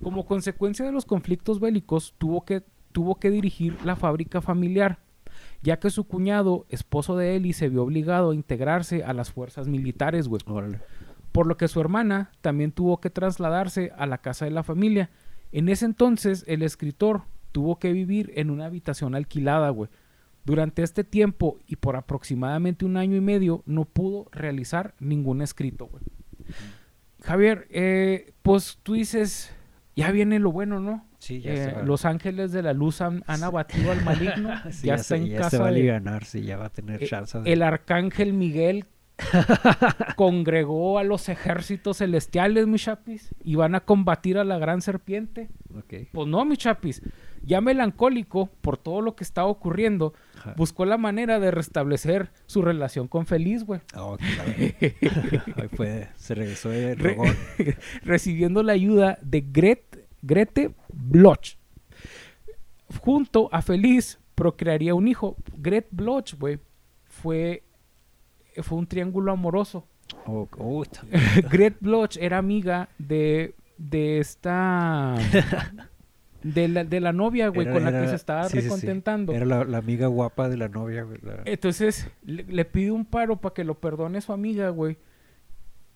[0.02, 4.98] Como consecuencia de los conflictos bélicos, tuvo que tuvo que dirigir la fábrica familiar,
[5.62, 9.68] ya que su cuñado, esposo de Eli, se vio obligado a integrarse a las fuerzas
[9.68, 10.80] militares, güey Órale.
[11.32, 15.10] por lo que su hermana también tuvo que trasladarse a la casa de la familia.
[15.52, 19.90] En ese entonces, el escritor tuvo que vivir en una habitación alquilada, güey.
[20.44, 25.86] Durante este tiempo y por aproximadamente un año y medio, no pudo realizar ningún escrito,
[25.86, 26.02] güey.
[27.22, 29.52] Javier, eh, pues tú dices,
[29.96, 31.04] ya viene lo bueno, ¿no?
[31.26, 34.50] Sí, ya Eh, los ángeles de la luz han, han abatido al maligno.
[34.70, 36.66] Sí, ya, está se, en ya casa se va a de- alivianar, sí, ya va
[36.66, 37.38] a tener eh, chance.
[37.40, 38.84] de- el arcángel Miguel
[40.16, 45.48] congregó a los ejércitos celestiales, mi chapis, y van a combatir a la gran serpiente.
[45.76, 46.08] Ok.
[46.12, 47.02] Pues no, mi chapis.
[47.42, 50.54] Ya melancólico por todo lo que estaba ocurriendo, Ajá.
[50.56, 53.80] buscó la manera de restablecer su relación con Feliz, güey.
[53.94, 54.52] Oh, claro.
[55.56, 57.16] Ahí fue, se regresó de Re-
[58.02, 59.85] recibiendo la ayuda de Gret-
[60.22, 61.56] Grete Bloch.
[63.00, 65.36] Junto a Feliz procrearía un hijo.
[65.56, 66.58] Gret Bloch, güey,
[67.04, 67.62] fue,
[68.62, 69.86] fue un triángulo amoroso.
[70.26, 71.02] Oh, oh, está-
[71.50, 75.16] Gret Bloch era amiga de, de esta...
[76.42, 78.64] De la, de la novia, güey, Era- con la que se estaba sí, sí, sí.
[78.66, 79.32] recontentando.
[79.32, 81.18] Era la, la amiga guapa de la novia, güey.
[81.22, 84.96] la- Entonces le, le pide un paro para que lo perdone su amiga, güey.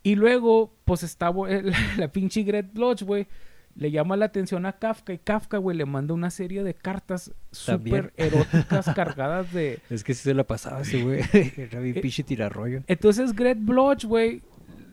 [0.03, 3.29] Y luego, pues está bu- la, la pinche Gret Bloch, güey.
[3.77, 7.33] Le llama la atención a Kafka y Kafka, güey, le manda una serie de cartas
[7.53, 9.79] súper eróticas cargadas de...
[9.89, 11.21] Es que sí se la pasaba ese güey.
[11.57, 12.83] Era bien Eh, pinche tirarrollo.
[12.89, 14.43] Entonces Gret Bloch, güey,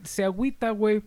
[0.03, 1.01] se agüita, güey,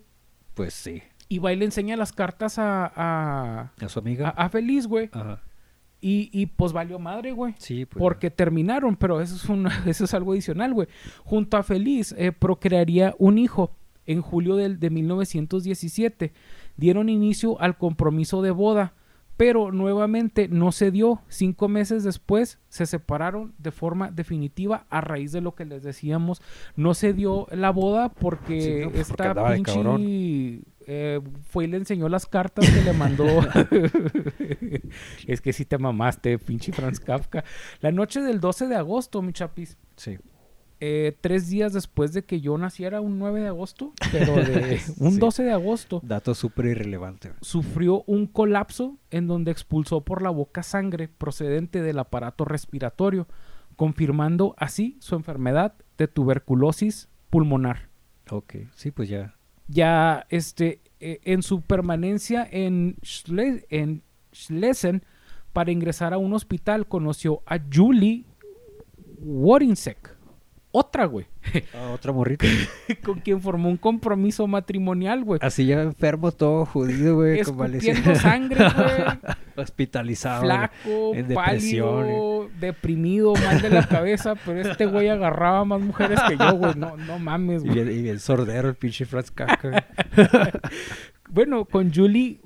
[0.54, 1.02] Pues sí.
[1.28, 4.28] y va y le enseña las cartas a, a, A su amiga.
[4.36, 5.08] a, a Feliz, güey.
[5.12, 5.40] Ajá.
[6.02, 7.54] Y, y pues valió madre, güey.
[7.58, 7.98] Sí, pues.
[8.00, 10.88] Porque terminaron, pero eso es, un, eso es algo adicional, güey.
[11.24, 13.70] Junto a Feliz, eh, procrearía un hijo
[14.06, 16.32] en julio del, de 1917.
[16.80, 18.94] Dieron inicio al compromiso de boda,
[19.36, 21.20] pero nuevamente no se dio.
[21.28, 26.40] Cinco meses después se separaron de forma definitiva a raíz de lo que les decíamos.
[26.76, 31.66] No se dio la boda porque Sí, no, pues, porque esta pinche eh, fue y
[31.66, 33.26] le enseñó las cartas que le mandó.
[35.26, 37.44] es que si te mamaste, pinche Franz Kafka.
[37.82, 39.76] La noche del 12 de agosto, mi chapis.
[39.96, 40.16] Sí.
[40.80, 45.12] Eh, tres días después de que yo naciera, un 9 de agosto, pero de un
[45.12, 45.18] Sí.
[45.18, 47.32] 12 de agosto, Dato súper irrelevante.
[47.42, 53.28] sufrió un colapso en donde expulsó por la boca sangre procedente del aparato respiratorio,
[53.76, 57.88] confirmando así su enfermedad de tuberculosis pulmonar.
[58.30, 58.54] Ok.
[58.74, 59.34] Sí, pues ya.
[59.68, 62.96] Ya este, eh, en su permanencia en,
[63.70, 64.02] en
[64.34, 65.04] Schlesien
[65.52, 68.24] para ingresar a un hospital conoció a Julie
[69.18, 70.16] Worinsek,
[70.72, 71.26] otra güey,
[71.74, 72.46] Ah, otra morrita.
[73.04, 75.40] con quien formó un compromiso matrimonial, güey.
[75.42, 77.40] Así ya enfermo, todo jodido, güey.
[77.40, 79.34] Escupiendo sangre, güey.
[79.56, 80.42] Hospitalizado.
[80.42, 86.36] flaco, en pálido, deprimido, mal de la cabeza, pero este güey agarraba más mujeres que
[86.36, 86.74] yo, güey.
[86.76, 87.84] No, no mames, Y güey.
[87.84, 89.04] bien, y bien sordero el pinche
[89.62, 89.74] güey.
[91.28, 92.40] Bueno, con Julie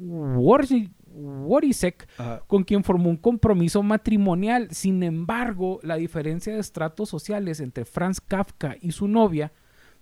[0.00, 2.08] Worsi- Worisek,
[2.46, 4.68] con quien formó un compromiso matrimonial.
[4.70, 9.52] Sin embargo, la diferencia de estratos sociales entre Franz Kafka y su novia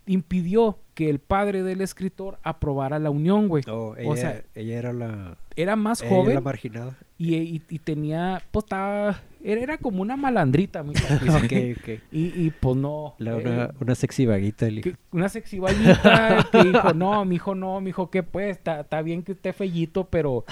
[0.06, 3.62] impidió que el padre del escritor aprobara la unión, güey.
[3.68, 6.96] oh, ella, O sea, ella era la, Era más ella era joven la marginada.
[7.18, 11.28] y, y- y tenía, pues estaba, era, era como una malandrita, mi papis.
[11.34, 11.88] ok, ok.
[12.12, 13.14] Y, y pues no.
[13.18, 14.66] La- eh, una, una sexy vaguita.
[14.66, 14.90] el hijo.
[14.90, 19.22] que- una sexy vallita que dijo, no, mijo, no, mijo, que pues, está está bien
[19.22, 20.44] que esté fellito, pero,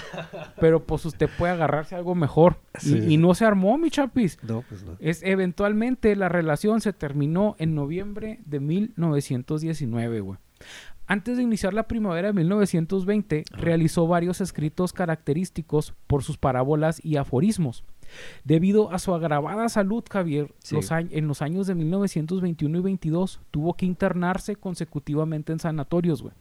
[0.61, 2.57] pero pues usted puede agarrarse a algo mejor.
[2.83, 4.37] Y, Sí, y no se armó, mi chapis.
[4.43, 4.95] No, pues no.
[4.99, 10.34] Es, eventualmente la relación se terminó en noviembre de 1919, güey.
[11.07, 17.17] Antes de iniciar la primavera de 1920, realizó varios escritos característicos por sus parábolas y
[17.17, 17.83] aforismos.
[18.43, 20.75] Debido a su agravada salud, Javier, Sí.
[20.75, 26.21] los añ- en los años de 1921 y 22 tuvo que internarse consecutivamente en sanatorios,
[26.21, 26.33] güey.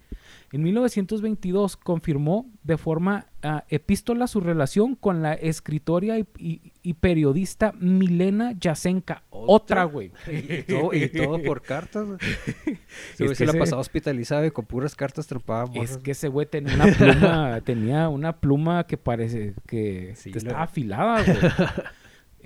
[0.53, 6.95] En 1922 confirmó de forma ah, epístola su relación con la escritora y, y- y
[6.95, 9.25] periodista Milena Yasenka.
[9.31, 10.13] Otra, güey.
[10.31, 12.07] Y todo, y todo por cartas.
[13.17, 15.71] Se, Es se que la ese- pasaba hospitalizado y con puras cartas trepadas.
[15.75, 20.63] Es que ese güey tenía una pluma, tenía una pluma que parece que Sí, estaba
[20.63, 21.39] afilada, güey.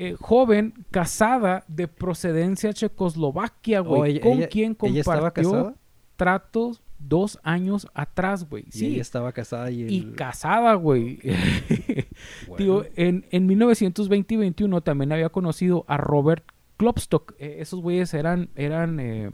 [0.00, 5.74] Eh, joven, casada, de procedencia checoslovaquia, güey, con quien ella estaba compartió casada.
[6.16, 8.64] tratos dos años atrás, güey.
[8.68, 11.18] Y Sí, ella estaba casada y, casada, güey.
[12.48, 16.44] bueno, Digo, en, en 1920 y 21 también había conocido a Robert
[16.76, 17.34] Klopstock.
[17.38, 19.30] Eh, esos güeyes eran, eran, eh,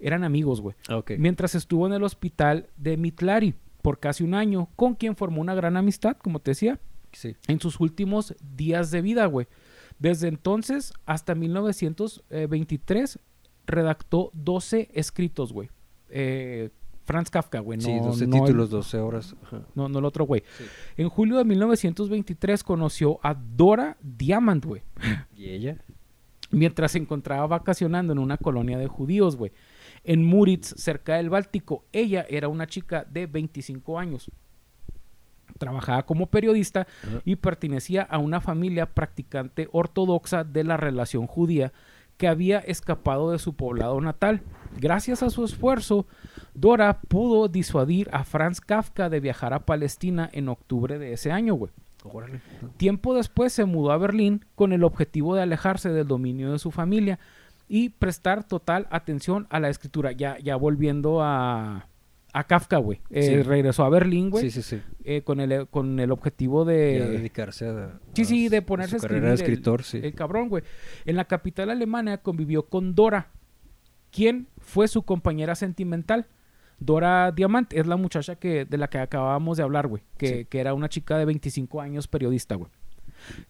[0.00, 0.74] eran amigos, güey.
[0.90, 1.12] ok.
[1.18, 5.54] Mientras estuvo en el hospital de Mitlari por casi un año, con quien formó una
[5.54, 6.78] gran amistad, como te decía,
[7.12, 7.36] Sí.
[7.46, 9.46] en sus últimos días de vida, güey.
[9.98, 13.18] Desde entonces hasta 1923
[13.66, 15.68] redactó 12 escritos, güey.
[16.08, 16.70] Eh,
[17.04, 17.78] Franz Kafka, güey.
[17.78, 19.34] No, sí, 12 no el- títulos, 12 horas.
[19.44, 19.62] Ajá.
[19.74, 20.42] no, no el otro güey.
[20.58, 20.64] Sí.
[20.96, 24.82] En julio de 1923 conoció a Dora Diamant, güey.
[25.36, 25.78] ¿Y ella?
[26.50, 29.52] Mientras se encontraba vacacionando en una colonia de judíos, güey.
[30.04, 31.84] En Múritz, cerca del Báltico.
[31.92, 34.30] Ella era una chica de 25 años.
[35.58, 37.20] Trabajaba como periodista Ajá.
[37.24, 41.72] y pertenecía a una familia practicante ortodoxa de la relación judía
[42.16, 44.42] que había escapado de su poblado natal.
[44.78, 46.06] Gracias a su esfuerzo,
[46.54, 51.54] Dora pudo disuadir a Franz Kafka de viajar a Palestina en octubre de ese año,
[51.54, 51.72] güey.
[52.78, 56.72] Tiempo después se mudó a Berlín con el objetivo de alejarse del dominio de su
[56.72, 57.20] familia
[57.68, 60.10] y prestar total atención a la escritura.
[60.10, 61.86] Ya, ya volviendo a,
[62.32, 63.00] a Kafka, güey.
[63.10, 63.42] Eh, Sí.
[63.42, 64.82] Regresó a Berlín, güey, Sí, sí, sí.
[65.04, 67.08] eh, con, el, con el objetivo Ya de...
[67.08, 70.00] dedicarse a, Sí, a sí, de ponerse a de escribir el- escritor, sí.
[70.02, 70.64] El cabrón, güey.
[71.04, 73.28] En la capital alemana convivió con Dora,
[74.10, 76.26] quien fue su compañera sentimental.
[76.78, 80.02] Dora Diamant es la muchacha que, de la que acabábamos de hablar, güey.
[80.16, 80.44] Que, Sí.
[80.46, 82.70] que era una chica de 25 años, periodista, güey.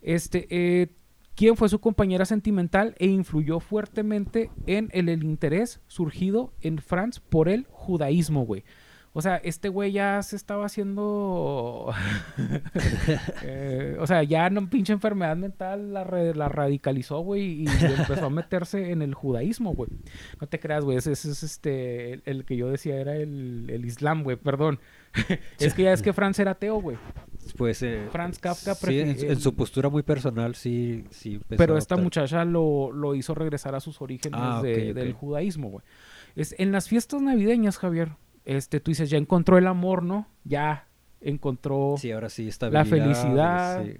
[0.02, 0.88] Este, eh,
[1.34, 7.20] quien fue su compañera sentimental e influyó fuertemente en el, el interés surgido en Franz
[7.20, 8.64] por el judaísmo, güey.
[9.14, 11.92] O sea, este güey ya se estaba haciendo.
[13.44, 17.66] Eh, o sea, ya no pinche enfermedad mental la, re- la radicalizó, güey, y
[17.98, 19.90] empezó a meterse en el judaísmo, güey.
[20.40, 22.12] No te creas, güey, ese, ese es este.
[22.14, 24.78] El, el que yo decía era el, el islam, güey, perdón.
[25.58, 26.96] es que ya es que Franz era ateo, güey.
[27.56, 32.44] Pues eh, Franz Kafka sí, en, su postura muy personal sí, sí Pero esta muchacha
[32.44, 35.84] lo, lo hizo regresar a sus orígenes Ah, del judaísmo, güey.
[36.36, 38.12] Es, en las fiestas navideñas, Javier,
[38.44, 40.26] este, tú dices, ya encontró el amor, ¿no?
[40.44, 40.86] Ya
[41.20, 43.84] encontró Sí, ahora sí la felicidad.
[43.84, 43.94] sí.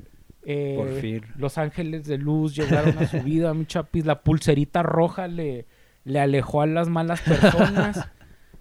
[0.44, 1.22] eh, por fin.
[1.36, 4.04] los ángeles de luz llegaron a su vida, mi chapis.
[4.06, 5.66] La pulserita roja le,
[6.04, 8.08] le alejó a las malas personas.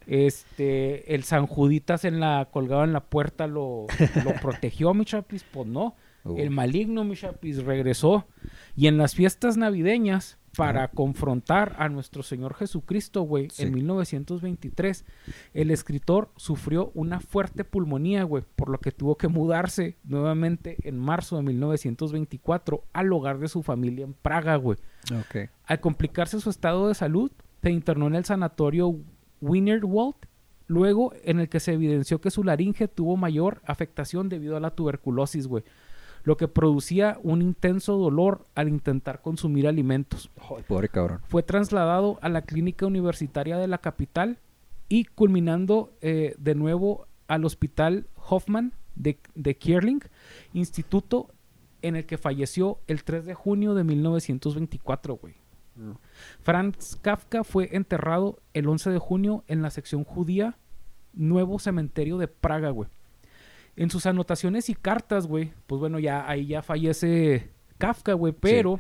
[0.08, 3.86] Este, el San Juditas en la, colgado en la puerta lo,
[4.26, 5.44] lo protegió, mi chapis.
[5.44, 5.96] Pues no.
[6.24, 8.28] Uh, El maligno, mi chapis, regresó.
[8.76, 13.64] Y en las fiestas navideñas, para confrontar a nuestro Señor Jesucristo, güey, Sí.
[13.64, 15.06] en 1923,
[15.54, 21.00] el escritor sufrió una fuerte pulmonía, güey, por lo que tuvo que mudarse nuevamente en
[21.00, 24.78] marzo de 1924 al hogar de su familia en Praga, güey.
[25.12, 25.50] ok.
[25.66, 27.32] Al complicarse su estado de salud,
[27.64, 28.96] se internó en el sanatorio
[29.42, 30.16] Wienerwald,
[30.68, 34.72] luego en el que se evidenció que su laringe tuvo mayor afectación debido a la
[34.72, 35.64] tuberculosis, güey.
[36.24, 40.30] Lo que producía un intenso dolor al intentar consumir alimentos.
[40.68, 41.22] Pobre cabrón.
[41.28, 44.40] Fue trasladado a la clínica universitaria de la capital
[44.90, 50.02] y culminando eh, de nuevo al hospital Hoffman de, de Kierling,
[50.54, 51.30] instituto
[51.82, 55.36] en el que falleció el 3 de junio de 1924, güey.
[55.76, 55.92] Mm.
[56.42, 60.58] Franz Kafka fue enterrado el 11 de junio en la sección judía
[61.14, 62.90] Nuevo Cementerio de Praga, güey.
[63.82, 68.80] En sus anotaciones y cartas, güey, pues bueno, ya ahí ya fallece Kafka, güey, pero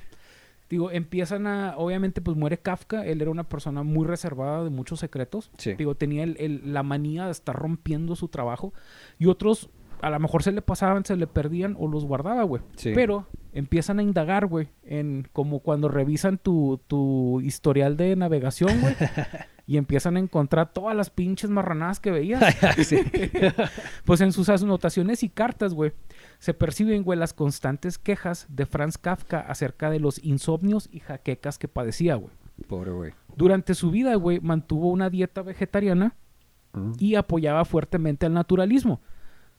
[0.69, 4.99] digo, empiezan a obviamente pues muere Kafka, él era una persona muy reservada de muchos
[4.99, 5.51] secretos.
[5.57, 5.73] Sí.
[5.73, 8.73] Digo, tenía el- el- la manía de estar rompiendo su trabajo
[9.17, 9.69] y otros
[10.01, 12.61] a lo mejor se le pasaban, se le perdían o los guardaba, güey.
[12.75, 12.91] Sí.
[12.95, 18.95] Pero empiezan a indagar, güey, en como cuando revisan tu, tu historial de navegación, güey.
[19.71, 22.43] y empiezan a encontrar todas las pinches marranadas que veías.
[22.83, 22.97] Sí.
[24.05, 25.93] pues en sus anotaciones y cartas, güey,
[26.39, 31.57] se perciben, güey, las constantes quejas de Franz Kafka acerca de los insomnios y jaquecas
[31.57, 32.33] que padecía, güey.
[32.67, 33.11] Pobre güey.
[33.37, 36.15] Durante su vida, güey, mantuvo una dieta vegetariana
[36.73, 36.93] Mm.
[36.99, 39.01] y apoyaba fuertemente al naturalismo.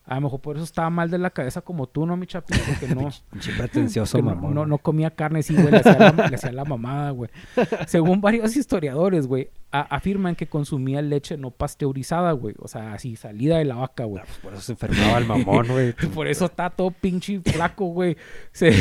[0.04, 2.58] A lo mejor por eso estaba mal de la cabeza como tú, ¿no, mi chapito?
[2.66, 3.08] Porque no,
[3.56, 4.52] pretencioso que no, mamón.
[4.54, 7.30] no, no comía carne, sí, güey, le hacía la, le hacía la mamada, güey.
[7.86, 12.56] Según varios historiadores, güey, a- afirman que consumía leche no pasteurizada, güey.
[12.58, 14.22] O sea, así, salida de la vaca, güey.
[14.22, 15.92] Ah, pues por eso se enfermaba el mamón, güey.
[16.14, 18.16] Por eso está todo pinche flaco, güey.
[18.50, 18.72] Se-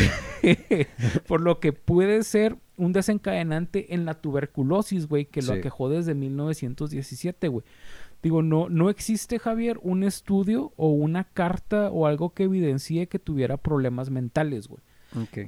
[1.27, 5.59] Por lo que puede ser un desencadenante en la tuberculosis, güey, que lo Sí.
[5.59, 7.63] aquejó desde 1917, güey.
[8.23, 13.19] Digo, no, no existe, Javier, un estudio o una carta o algo que evidencie que
[13.19, 14.81] tuviera problemas mentales, güey.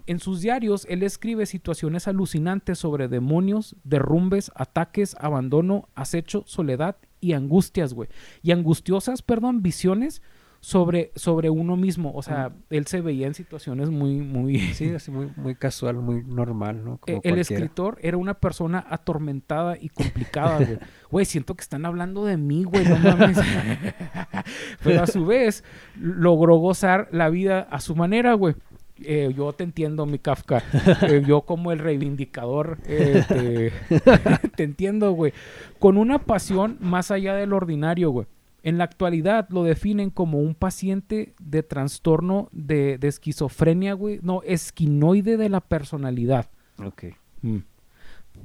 [0.08, 7.32] En sus diarios, él escribe situaciones alucinantes sobre demonios, derrumbes, ataques, abandono, acecho, soledad y
[7.32, 8.10] angustias, güey.
[8.42, 10.22] Y angustiosas, perdón, visiones
[10.66, 12.14] sobre, sobre uno mismo.
[12.16, 14.60] O sea, él se veía en situaciones muy, muy...
[14.74, 17.00] Sí, así muy, muy casual, muy normal, ¿no?
[17.00, 17.42] Como Eh, el cualquiera.
[17.42, 20.80] escritor era una persona atormentada y complicada, güey.
[21.12, 23.38] Güey, siento que están hablando de mí, güey, no mames.
[24.84, 25.64] Pero a su vez,
[26.00, 28.56] logró gozar la vida a su manera, güey.
[29.04, 30.64] Eh, yo te entiendo, mi Kafka.
[31.02, 35.34] Eh, yo como el reivindicador, eh, te, te entiendo, güey.
[35.78, 38.28] Con una pasión más allá del ordinario, güey.
[38.64, 44.20] En la actualidad lo definen como un paciente de trastorno de, de esquizofrenia, güey.
[44.24, 46.50] No, esquinoide de la personalidad.
[46.84, 47.04] Ok.
[47.42, 47.58] Mm.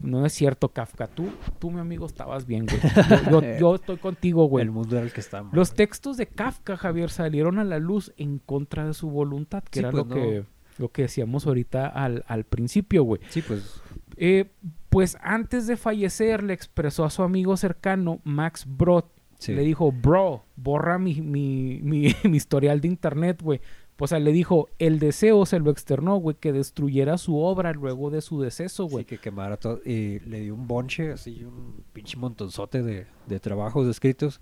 [0.02, 1.06] No es cierto, Kafka.
[1.06, 2.78] Tú, tú, mi amigo, estabas bien, güey.
[3.30, 4.64] Yo, yo- yo estoy contigo, güey.
[4.64, 5.54] El mundo era el que estamos.
[5.54, 9.78] Los textos de Kafka, Javier, salieron a la luz en contra de su voluntad, que
[9.78, 10.44] Sí, era pues, lo, que,
[10.78, 13.20] lo que decíamos ahorita al, al principio, güey.
[13.30, 13.80] Sí, pues.
[14.16, 14.50] Eh,
[14.90, 19.04] pues antes de fallecer, le expresó a su amigo cercano, Max Brod,
[19.38, 19.54] Sí.
[19.54, 23.60] le dijo, bro, borra mi, mi, mi, mi historial de internet, güey.
[24.00, 28.10] O sea, le dijo, el deseo se lo externó, güey, que destruyera su obra luego
[28.10, 29.04] de su deceso, Sí, güey.
[29.04, 29.80] que quemara todo.
[29.84, 34.40] Y le dio un bonche, así, un pinche montonzote de, de trabajos escritos.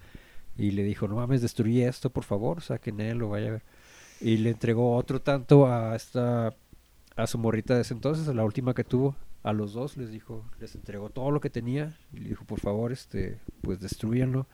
[0.59, 2.59] Y le dijo, no mames, destruye esto, por favor.
[2.59, 3.63] O sea, que nadie lo vaya a ver.
[4.21, 6.55] Y le entregó otro tanto a esta.
[7.17, 9.17] A su morrita de ese entonces, a la última que tuvo.
[9.43, 11.97] A los dos les dijo, les entregó todo lo que tenía.
[12.13, 14.47] Y le dijo, por favor, este, pues destruyanlo.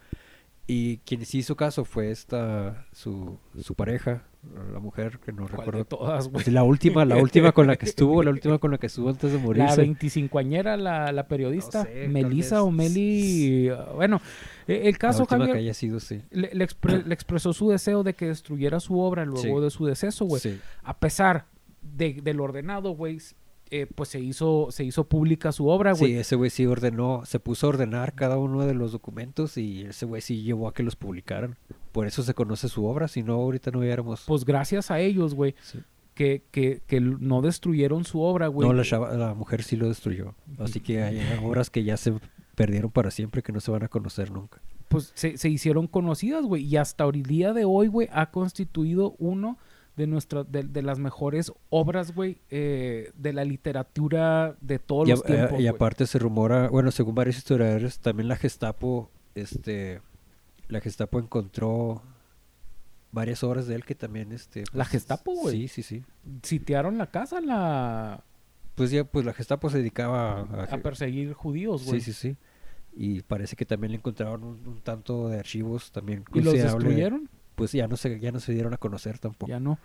[0.65, 4.23] Y quien sí hizo caso fue esta, su, su pareja,
[4.71, 5.85] la mujer que no ¿Cuál de recuerdo.
[5.85, 6.45] todas, güey?
[6.45, 9.09] Sí, la última, la última con la que estuvo, la última con la que estuvo
[9.09, 9.81] antes de La morirse.
[9.85, 13.69] 25añera, la, la periodista, No sé, Melissa o Meli.
[13.71, 14.21] uh, Bueno,
[14.67, 16.21] eh, el La caso, última Javier, que haya sido, sí.
[16.31, 19.63] le, le expre- le expresó su deseo de que destruyera su obra luego Sí.
[19.65, 20.39] de su deceso, güey.
[20.41, 20.59] Sí.
[20.83, 21.45] A pesar
[21.81, 23.19] de, del ordenado, güey,
[23.81, 26.13] eh, pues se hizo, se hizo pública su obra, güey.
[26.13, 29.81] Sí, ese güey sí ordenó, se puso a ordenar cada uno de los documentos y
[29.83, 31.55] ese güey sí llevó a que los publicaran.
[31.91, 34.23] por eso se conoce su obra, si no ahorita no hubiéramos...
[34.27, 35.79] Pues gracias a ellos, güey, Sí.
[36.15, 38.67] que, que, que no destruyeron su obra, güey.
[38.67, 40.33] No, la, chava- la mujer sí lo destruyó.
[40.59, 42.13] Así que hay obras que ya se
[42.55, 44.61] perdieron para siempre, que no se van a conocer nunca.
[44.89, 46.63] pues se, se hicieron conocidas, güey.
[46.63, 49.57] Y hasta el día de hoy, güey, ha constituido uno
[49.95, 55.11] de nuestras, de, de las mejores obras, güey, eh, de la literatura de todos Y,
[55.11, 55.51] a- los tiempos.
[55.51, 55.67] y güey.
[55.67, 60.01] aparte se rumora, bueno, según varios historiadores, también la Gestapo, este,
[60.67, 62.01] la Gestapo encontró
[63.11, 64.63] varias obras de él que también, este...
[64.73, 65.67] ¿La Gestapo, güey?
[65.67, 66.03] Sí, sí, sí.
[66.41, 68.23] Sitiaron la casa la...
[68.73, 70.63] Pues ya, pues la Gestapo se dedicaba a...
[70.63, 72.01] a perseguir judíos, sí, güey.
[72.01, 72.35] sí, sí.
[72.95, 77.29] Y parece que también le encontraron un, un tanto de archivos también ¿Y los destruyeron?
[77.55, 79.49] Pues ya no se, ya no se dieron a conocer tampoco.
[79.49, 79.77] Ya no.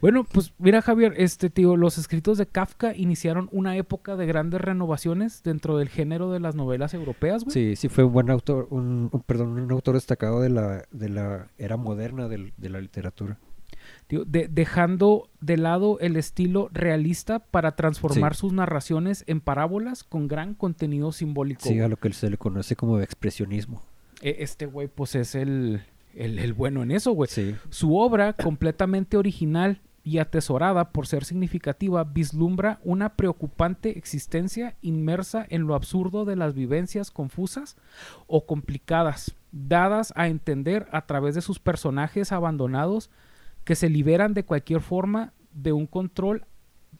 [0.00, 4.60] Bueno, pues mira, Javier, este tío, los escritos de Kafka iniciaron una época de grandes
[4.60, 7.52] renovaciones dentro del género de las novelas europeas, güey.
[7.54, 11.08] Sí, sí fue un buen autor, un, un- perdón, un autor destacado de la, de
[11.08, 13.38] la era moderna del- de la literatura.
[14.08, 20.28] Tío, de- dejando de lado el estilo realista para transformar sus narraciones en parábolas con
[20.28, 21.62] gran contenido simbólico.
[21.62, 23.82] Sí, a lo que se le conoce como expresionismo.
[24.22, 25.82] E- Este güey, pues es el,
[26.16, 27.28] el, el bueno en eso, güey.
[27.30, 35.44] Sí, Su obra, completamente original y atesorada por ser significativa, vislumbra una preocupante existencia inmersa
[35.50, 37.76] en lo absurdo de las vivencias confusas
[38.28, 43.10] o complicadas, dadas a entender a través de sus personajes abandonados
[43.64, 46.44] que se liberan de cualquier forma de un control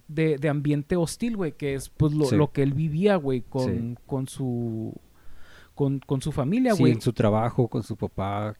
[0.09, 2.35] de, de ambiente hostil, güey, que es pues lo, Sí.
[2.37, 3.95] lo que él vivía, güey, con, Sí.
[4.07, 4.93] con su
[5.75, 6.93] con, con su familia, sí, güey.
[6.95, 8.57] en su trabajo, con su papá,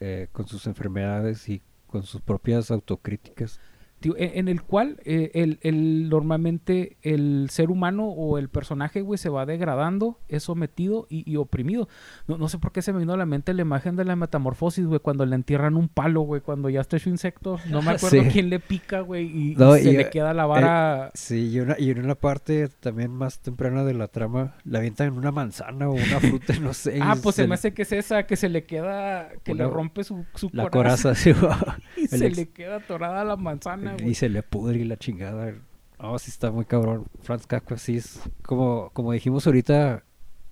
[0.00, 3.60] eh, con sus enfermedades y con sus propias autocríticas.
[4.00, 9.18] Tío, en, el cual eh, el, el- normalmente el ser humano o el personaje, güey,
[9.18, 11.86] se va degradando, es sometido y, y oprimido.
[12.26, 14.16] No, no sé por qué se me vino a la mente la imagen de la
[14.16, 17.58] metamorfosis, güey, cuando le entierran un palo, güey, cuando ya está hecho insecto.
[17.68, 18.28] No me acuerdo Sí.
[18.32, 21.10] quién le pica, güey, y, y No, se y, le eh, queda la vara.
[21.14, 25.08] Sí, y, una, y en una parte también más temprana de la trama, la avientan
[25.08, 26.98] en una manzana o una fruta, no sé.
[27.02, 29.66] ah, pues se le- me hace que es esa, que se le queda, que le
[29.66, 31.30] Una- rompe su, su La coraza coraza, sí,
[31.98, 34.14] y el se ex- le queda atorada la manzana, y güey.
[34.14, 35.54] se le pudre y la chingada.
[35.98, 37.06] Oh, sí está muy cabrón.
[37.22, 40.04] Franz Kafka sí es, como, como dijimos ahorita,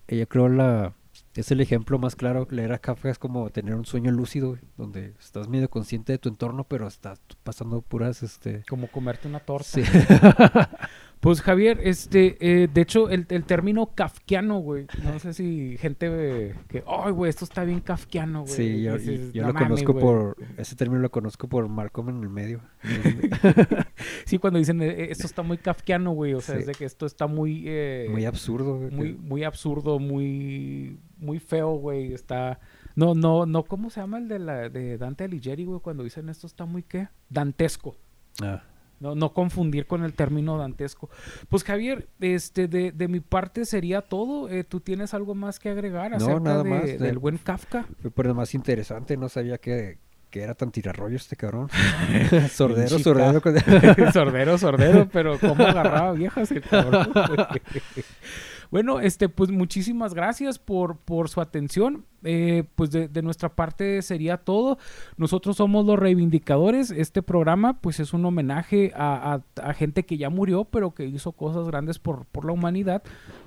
[0.08, 0.94] yo creo la
[1.34, 2.46] es el ejemplo más claro.
[2.50, 6.18] Leer a Kafka es como tener un sueño lúcido, güey, donde estás medio consciente de
[6.18, 8.64] tu entorno, pero estás pasando puras, este...
[8.68, 9.68] Como comerte una torta.
[9.68, 9.82] Sí.
[11.20, 16.54] Pues Javier, este, eh, de hecho, el, el término kafkiano, güey, no sé si gente
[16.68, 18.52] que, ay, güey, esto está bien kafkiano, güey.
[18.54, 20.04] Sí, yo, Dices, yo "No lo conozco güey".
[20.04, 22.60] por, ese término lo conozco por Malcolm en el medio.
[24.24, 26.60] Sí, cuando dicen, eh, esto está muy kafkiano, güey, o sea, Sí.
[26.60, 28.76] es de que esto está muy, eh, muy absurdo.
[28.78, 32.60] güey, muy, muy absurdo, muy, muy feo, güey, está...
[32.94, 36.28] No, no, no, ¿cómo se llama el de, la, de Dante Alighieri, güey, cuando dicen
[36.28, 37.08] esto está muy, ¿qué?
[37.30, 37.96] Dantesco.
[38.42, 38.62] Ah,
[39.00, 41.08] No, no confundir con el término dantesco.
[41.48, 44.48] Pues Javier, este, de, de mi parte sería todo.
[44.48, 47.38] Eh, ¿Tú tienes algo más que agregar No, acerca nada de- más, del de- buen
[47.38, 47.86] Kafka?
[48.14, 49.98] por demás interesante, no sabía que,
[50.30, 51.68] que era tan tirarrollo este cabrón.
[52.50, 53.40] sordero, sordero.
[54.12, 57.08] sordero, sordero, pero cómo agarraba viejas el cabrón.
[58.70, 62.04] bueno, este, pues muchísimas gracias por, por su atención.
[62.24, 64.76] Eh, pues de, nuestra parte sería todo.
[65.16, 66.90] Nosotros somos los reivindicadores.
[66.90, 71.30] Este programa, pues, es un homenaje a, a- gente que ya murió, pero que hizo
[71.32, 73.02] cosas grandes por, por la humanidad,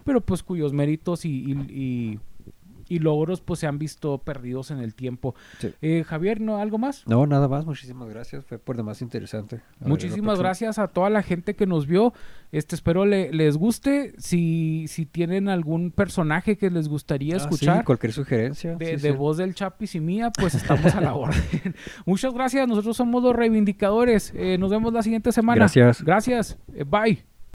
[0.06, 2.20] pero pues cuyos méritos y- y-
[2.92, 5.34] y logros pues se han visto perdidos en el tiempo.
[5.60, 5.74] Sí.
[5.82, 6.58] Eh, Javier, ¿no?
[6.58, 7.08] ¿Algo más?
[7.08, 8.46] No, nada más, muchísimas gracias.
[8.46, 9.62] Fue por demás interesante.
[9.84, 12.14] A Muchísimas gracias a toda la gente que nos vio.
[12.52, 14.14] Este espero le- les guste.
[14.18, 18.76] Si, si tienen algún personaje que les gustaría Ah, sí, escuchar cualquier sugerencia.
[18.76, 19.18] de, sí, de sí.
[19.18, 21.76] voz del Chapis y mía, pues estamos a la orden.
[22.06, 22.68] Muchas gracias.
[22.68, 24.34] Nosotros somos los reivindicadores.
[24.36, 25.56] Eh, nos vemos la siguiente semana.
[25.56, 26.04] Gracias.
[26.04, 26.58] Gracias.
[26.76, 27.31] Eh, bye.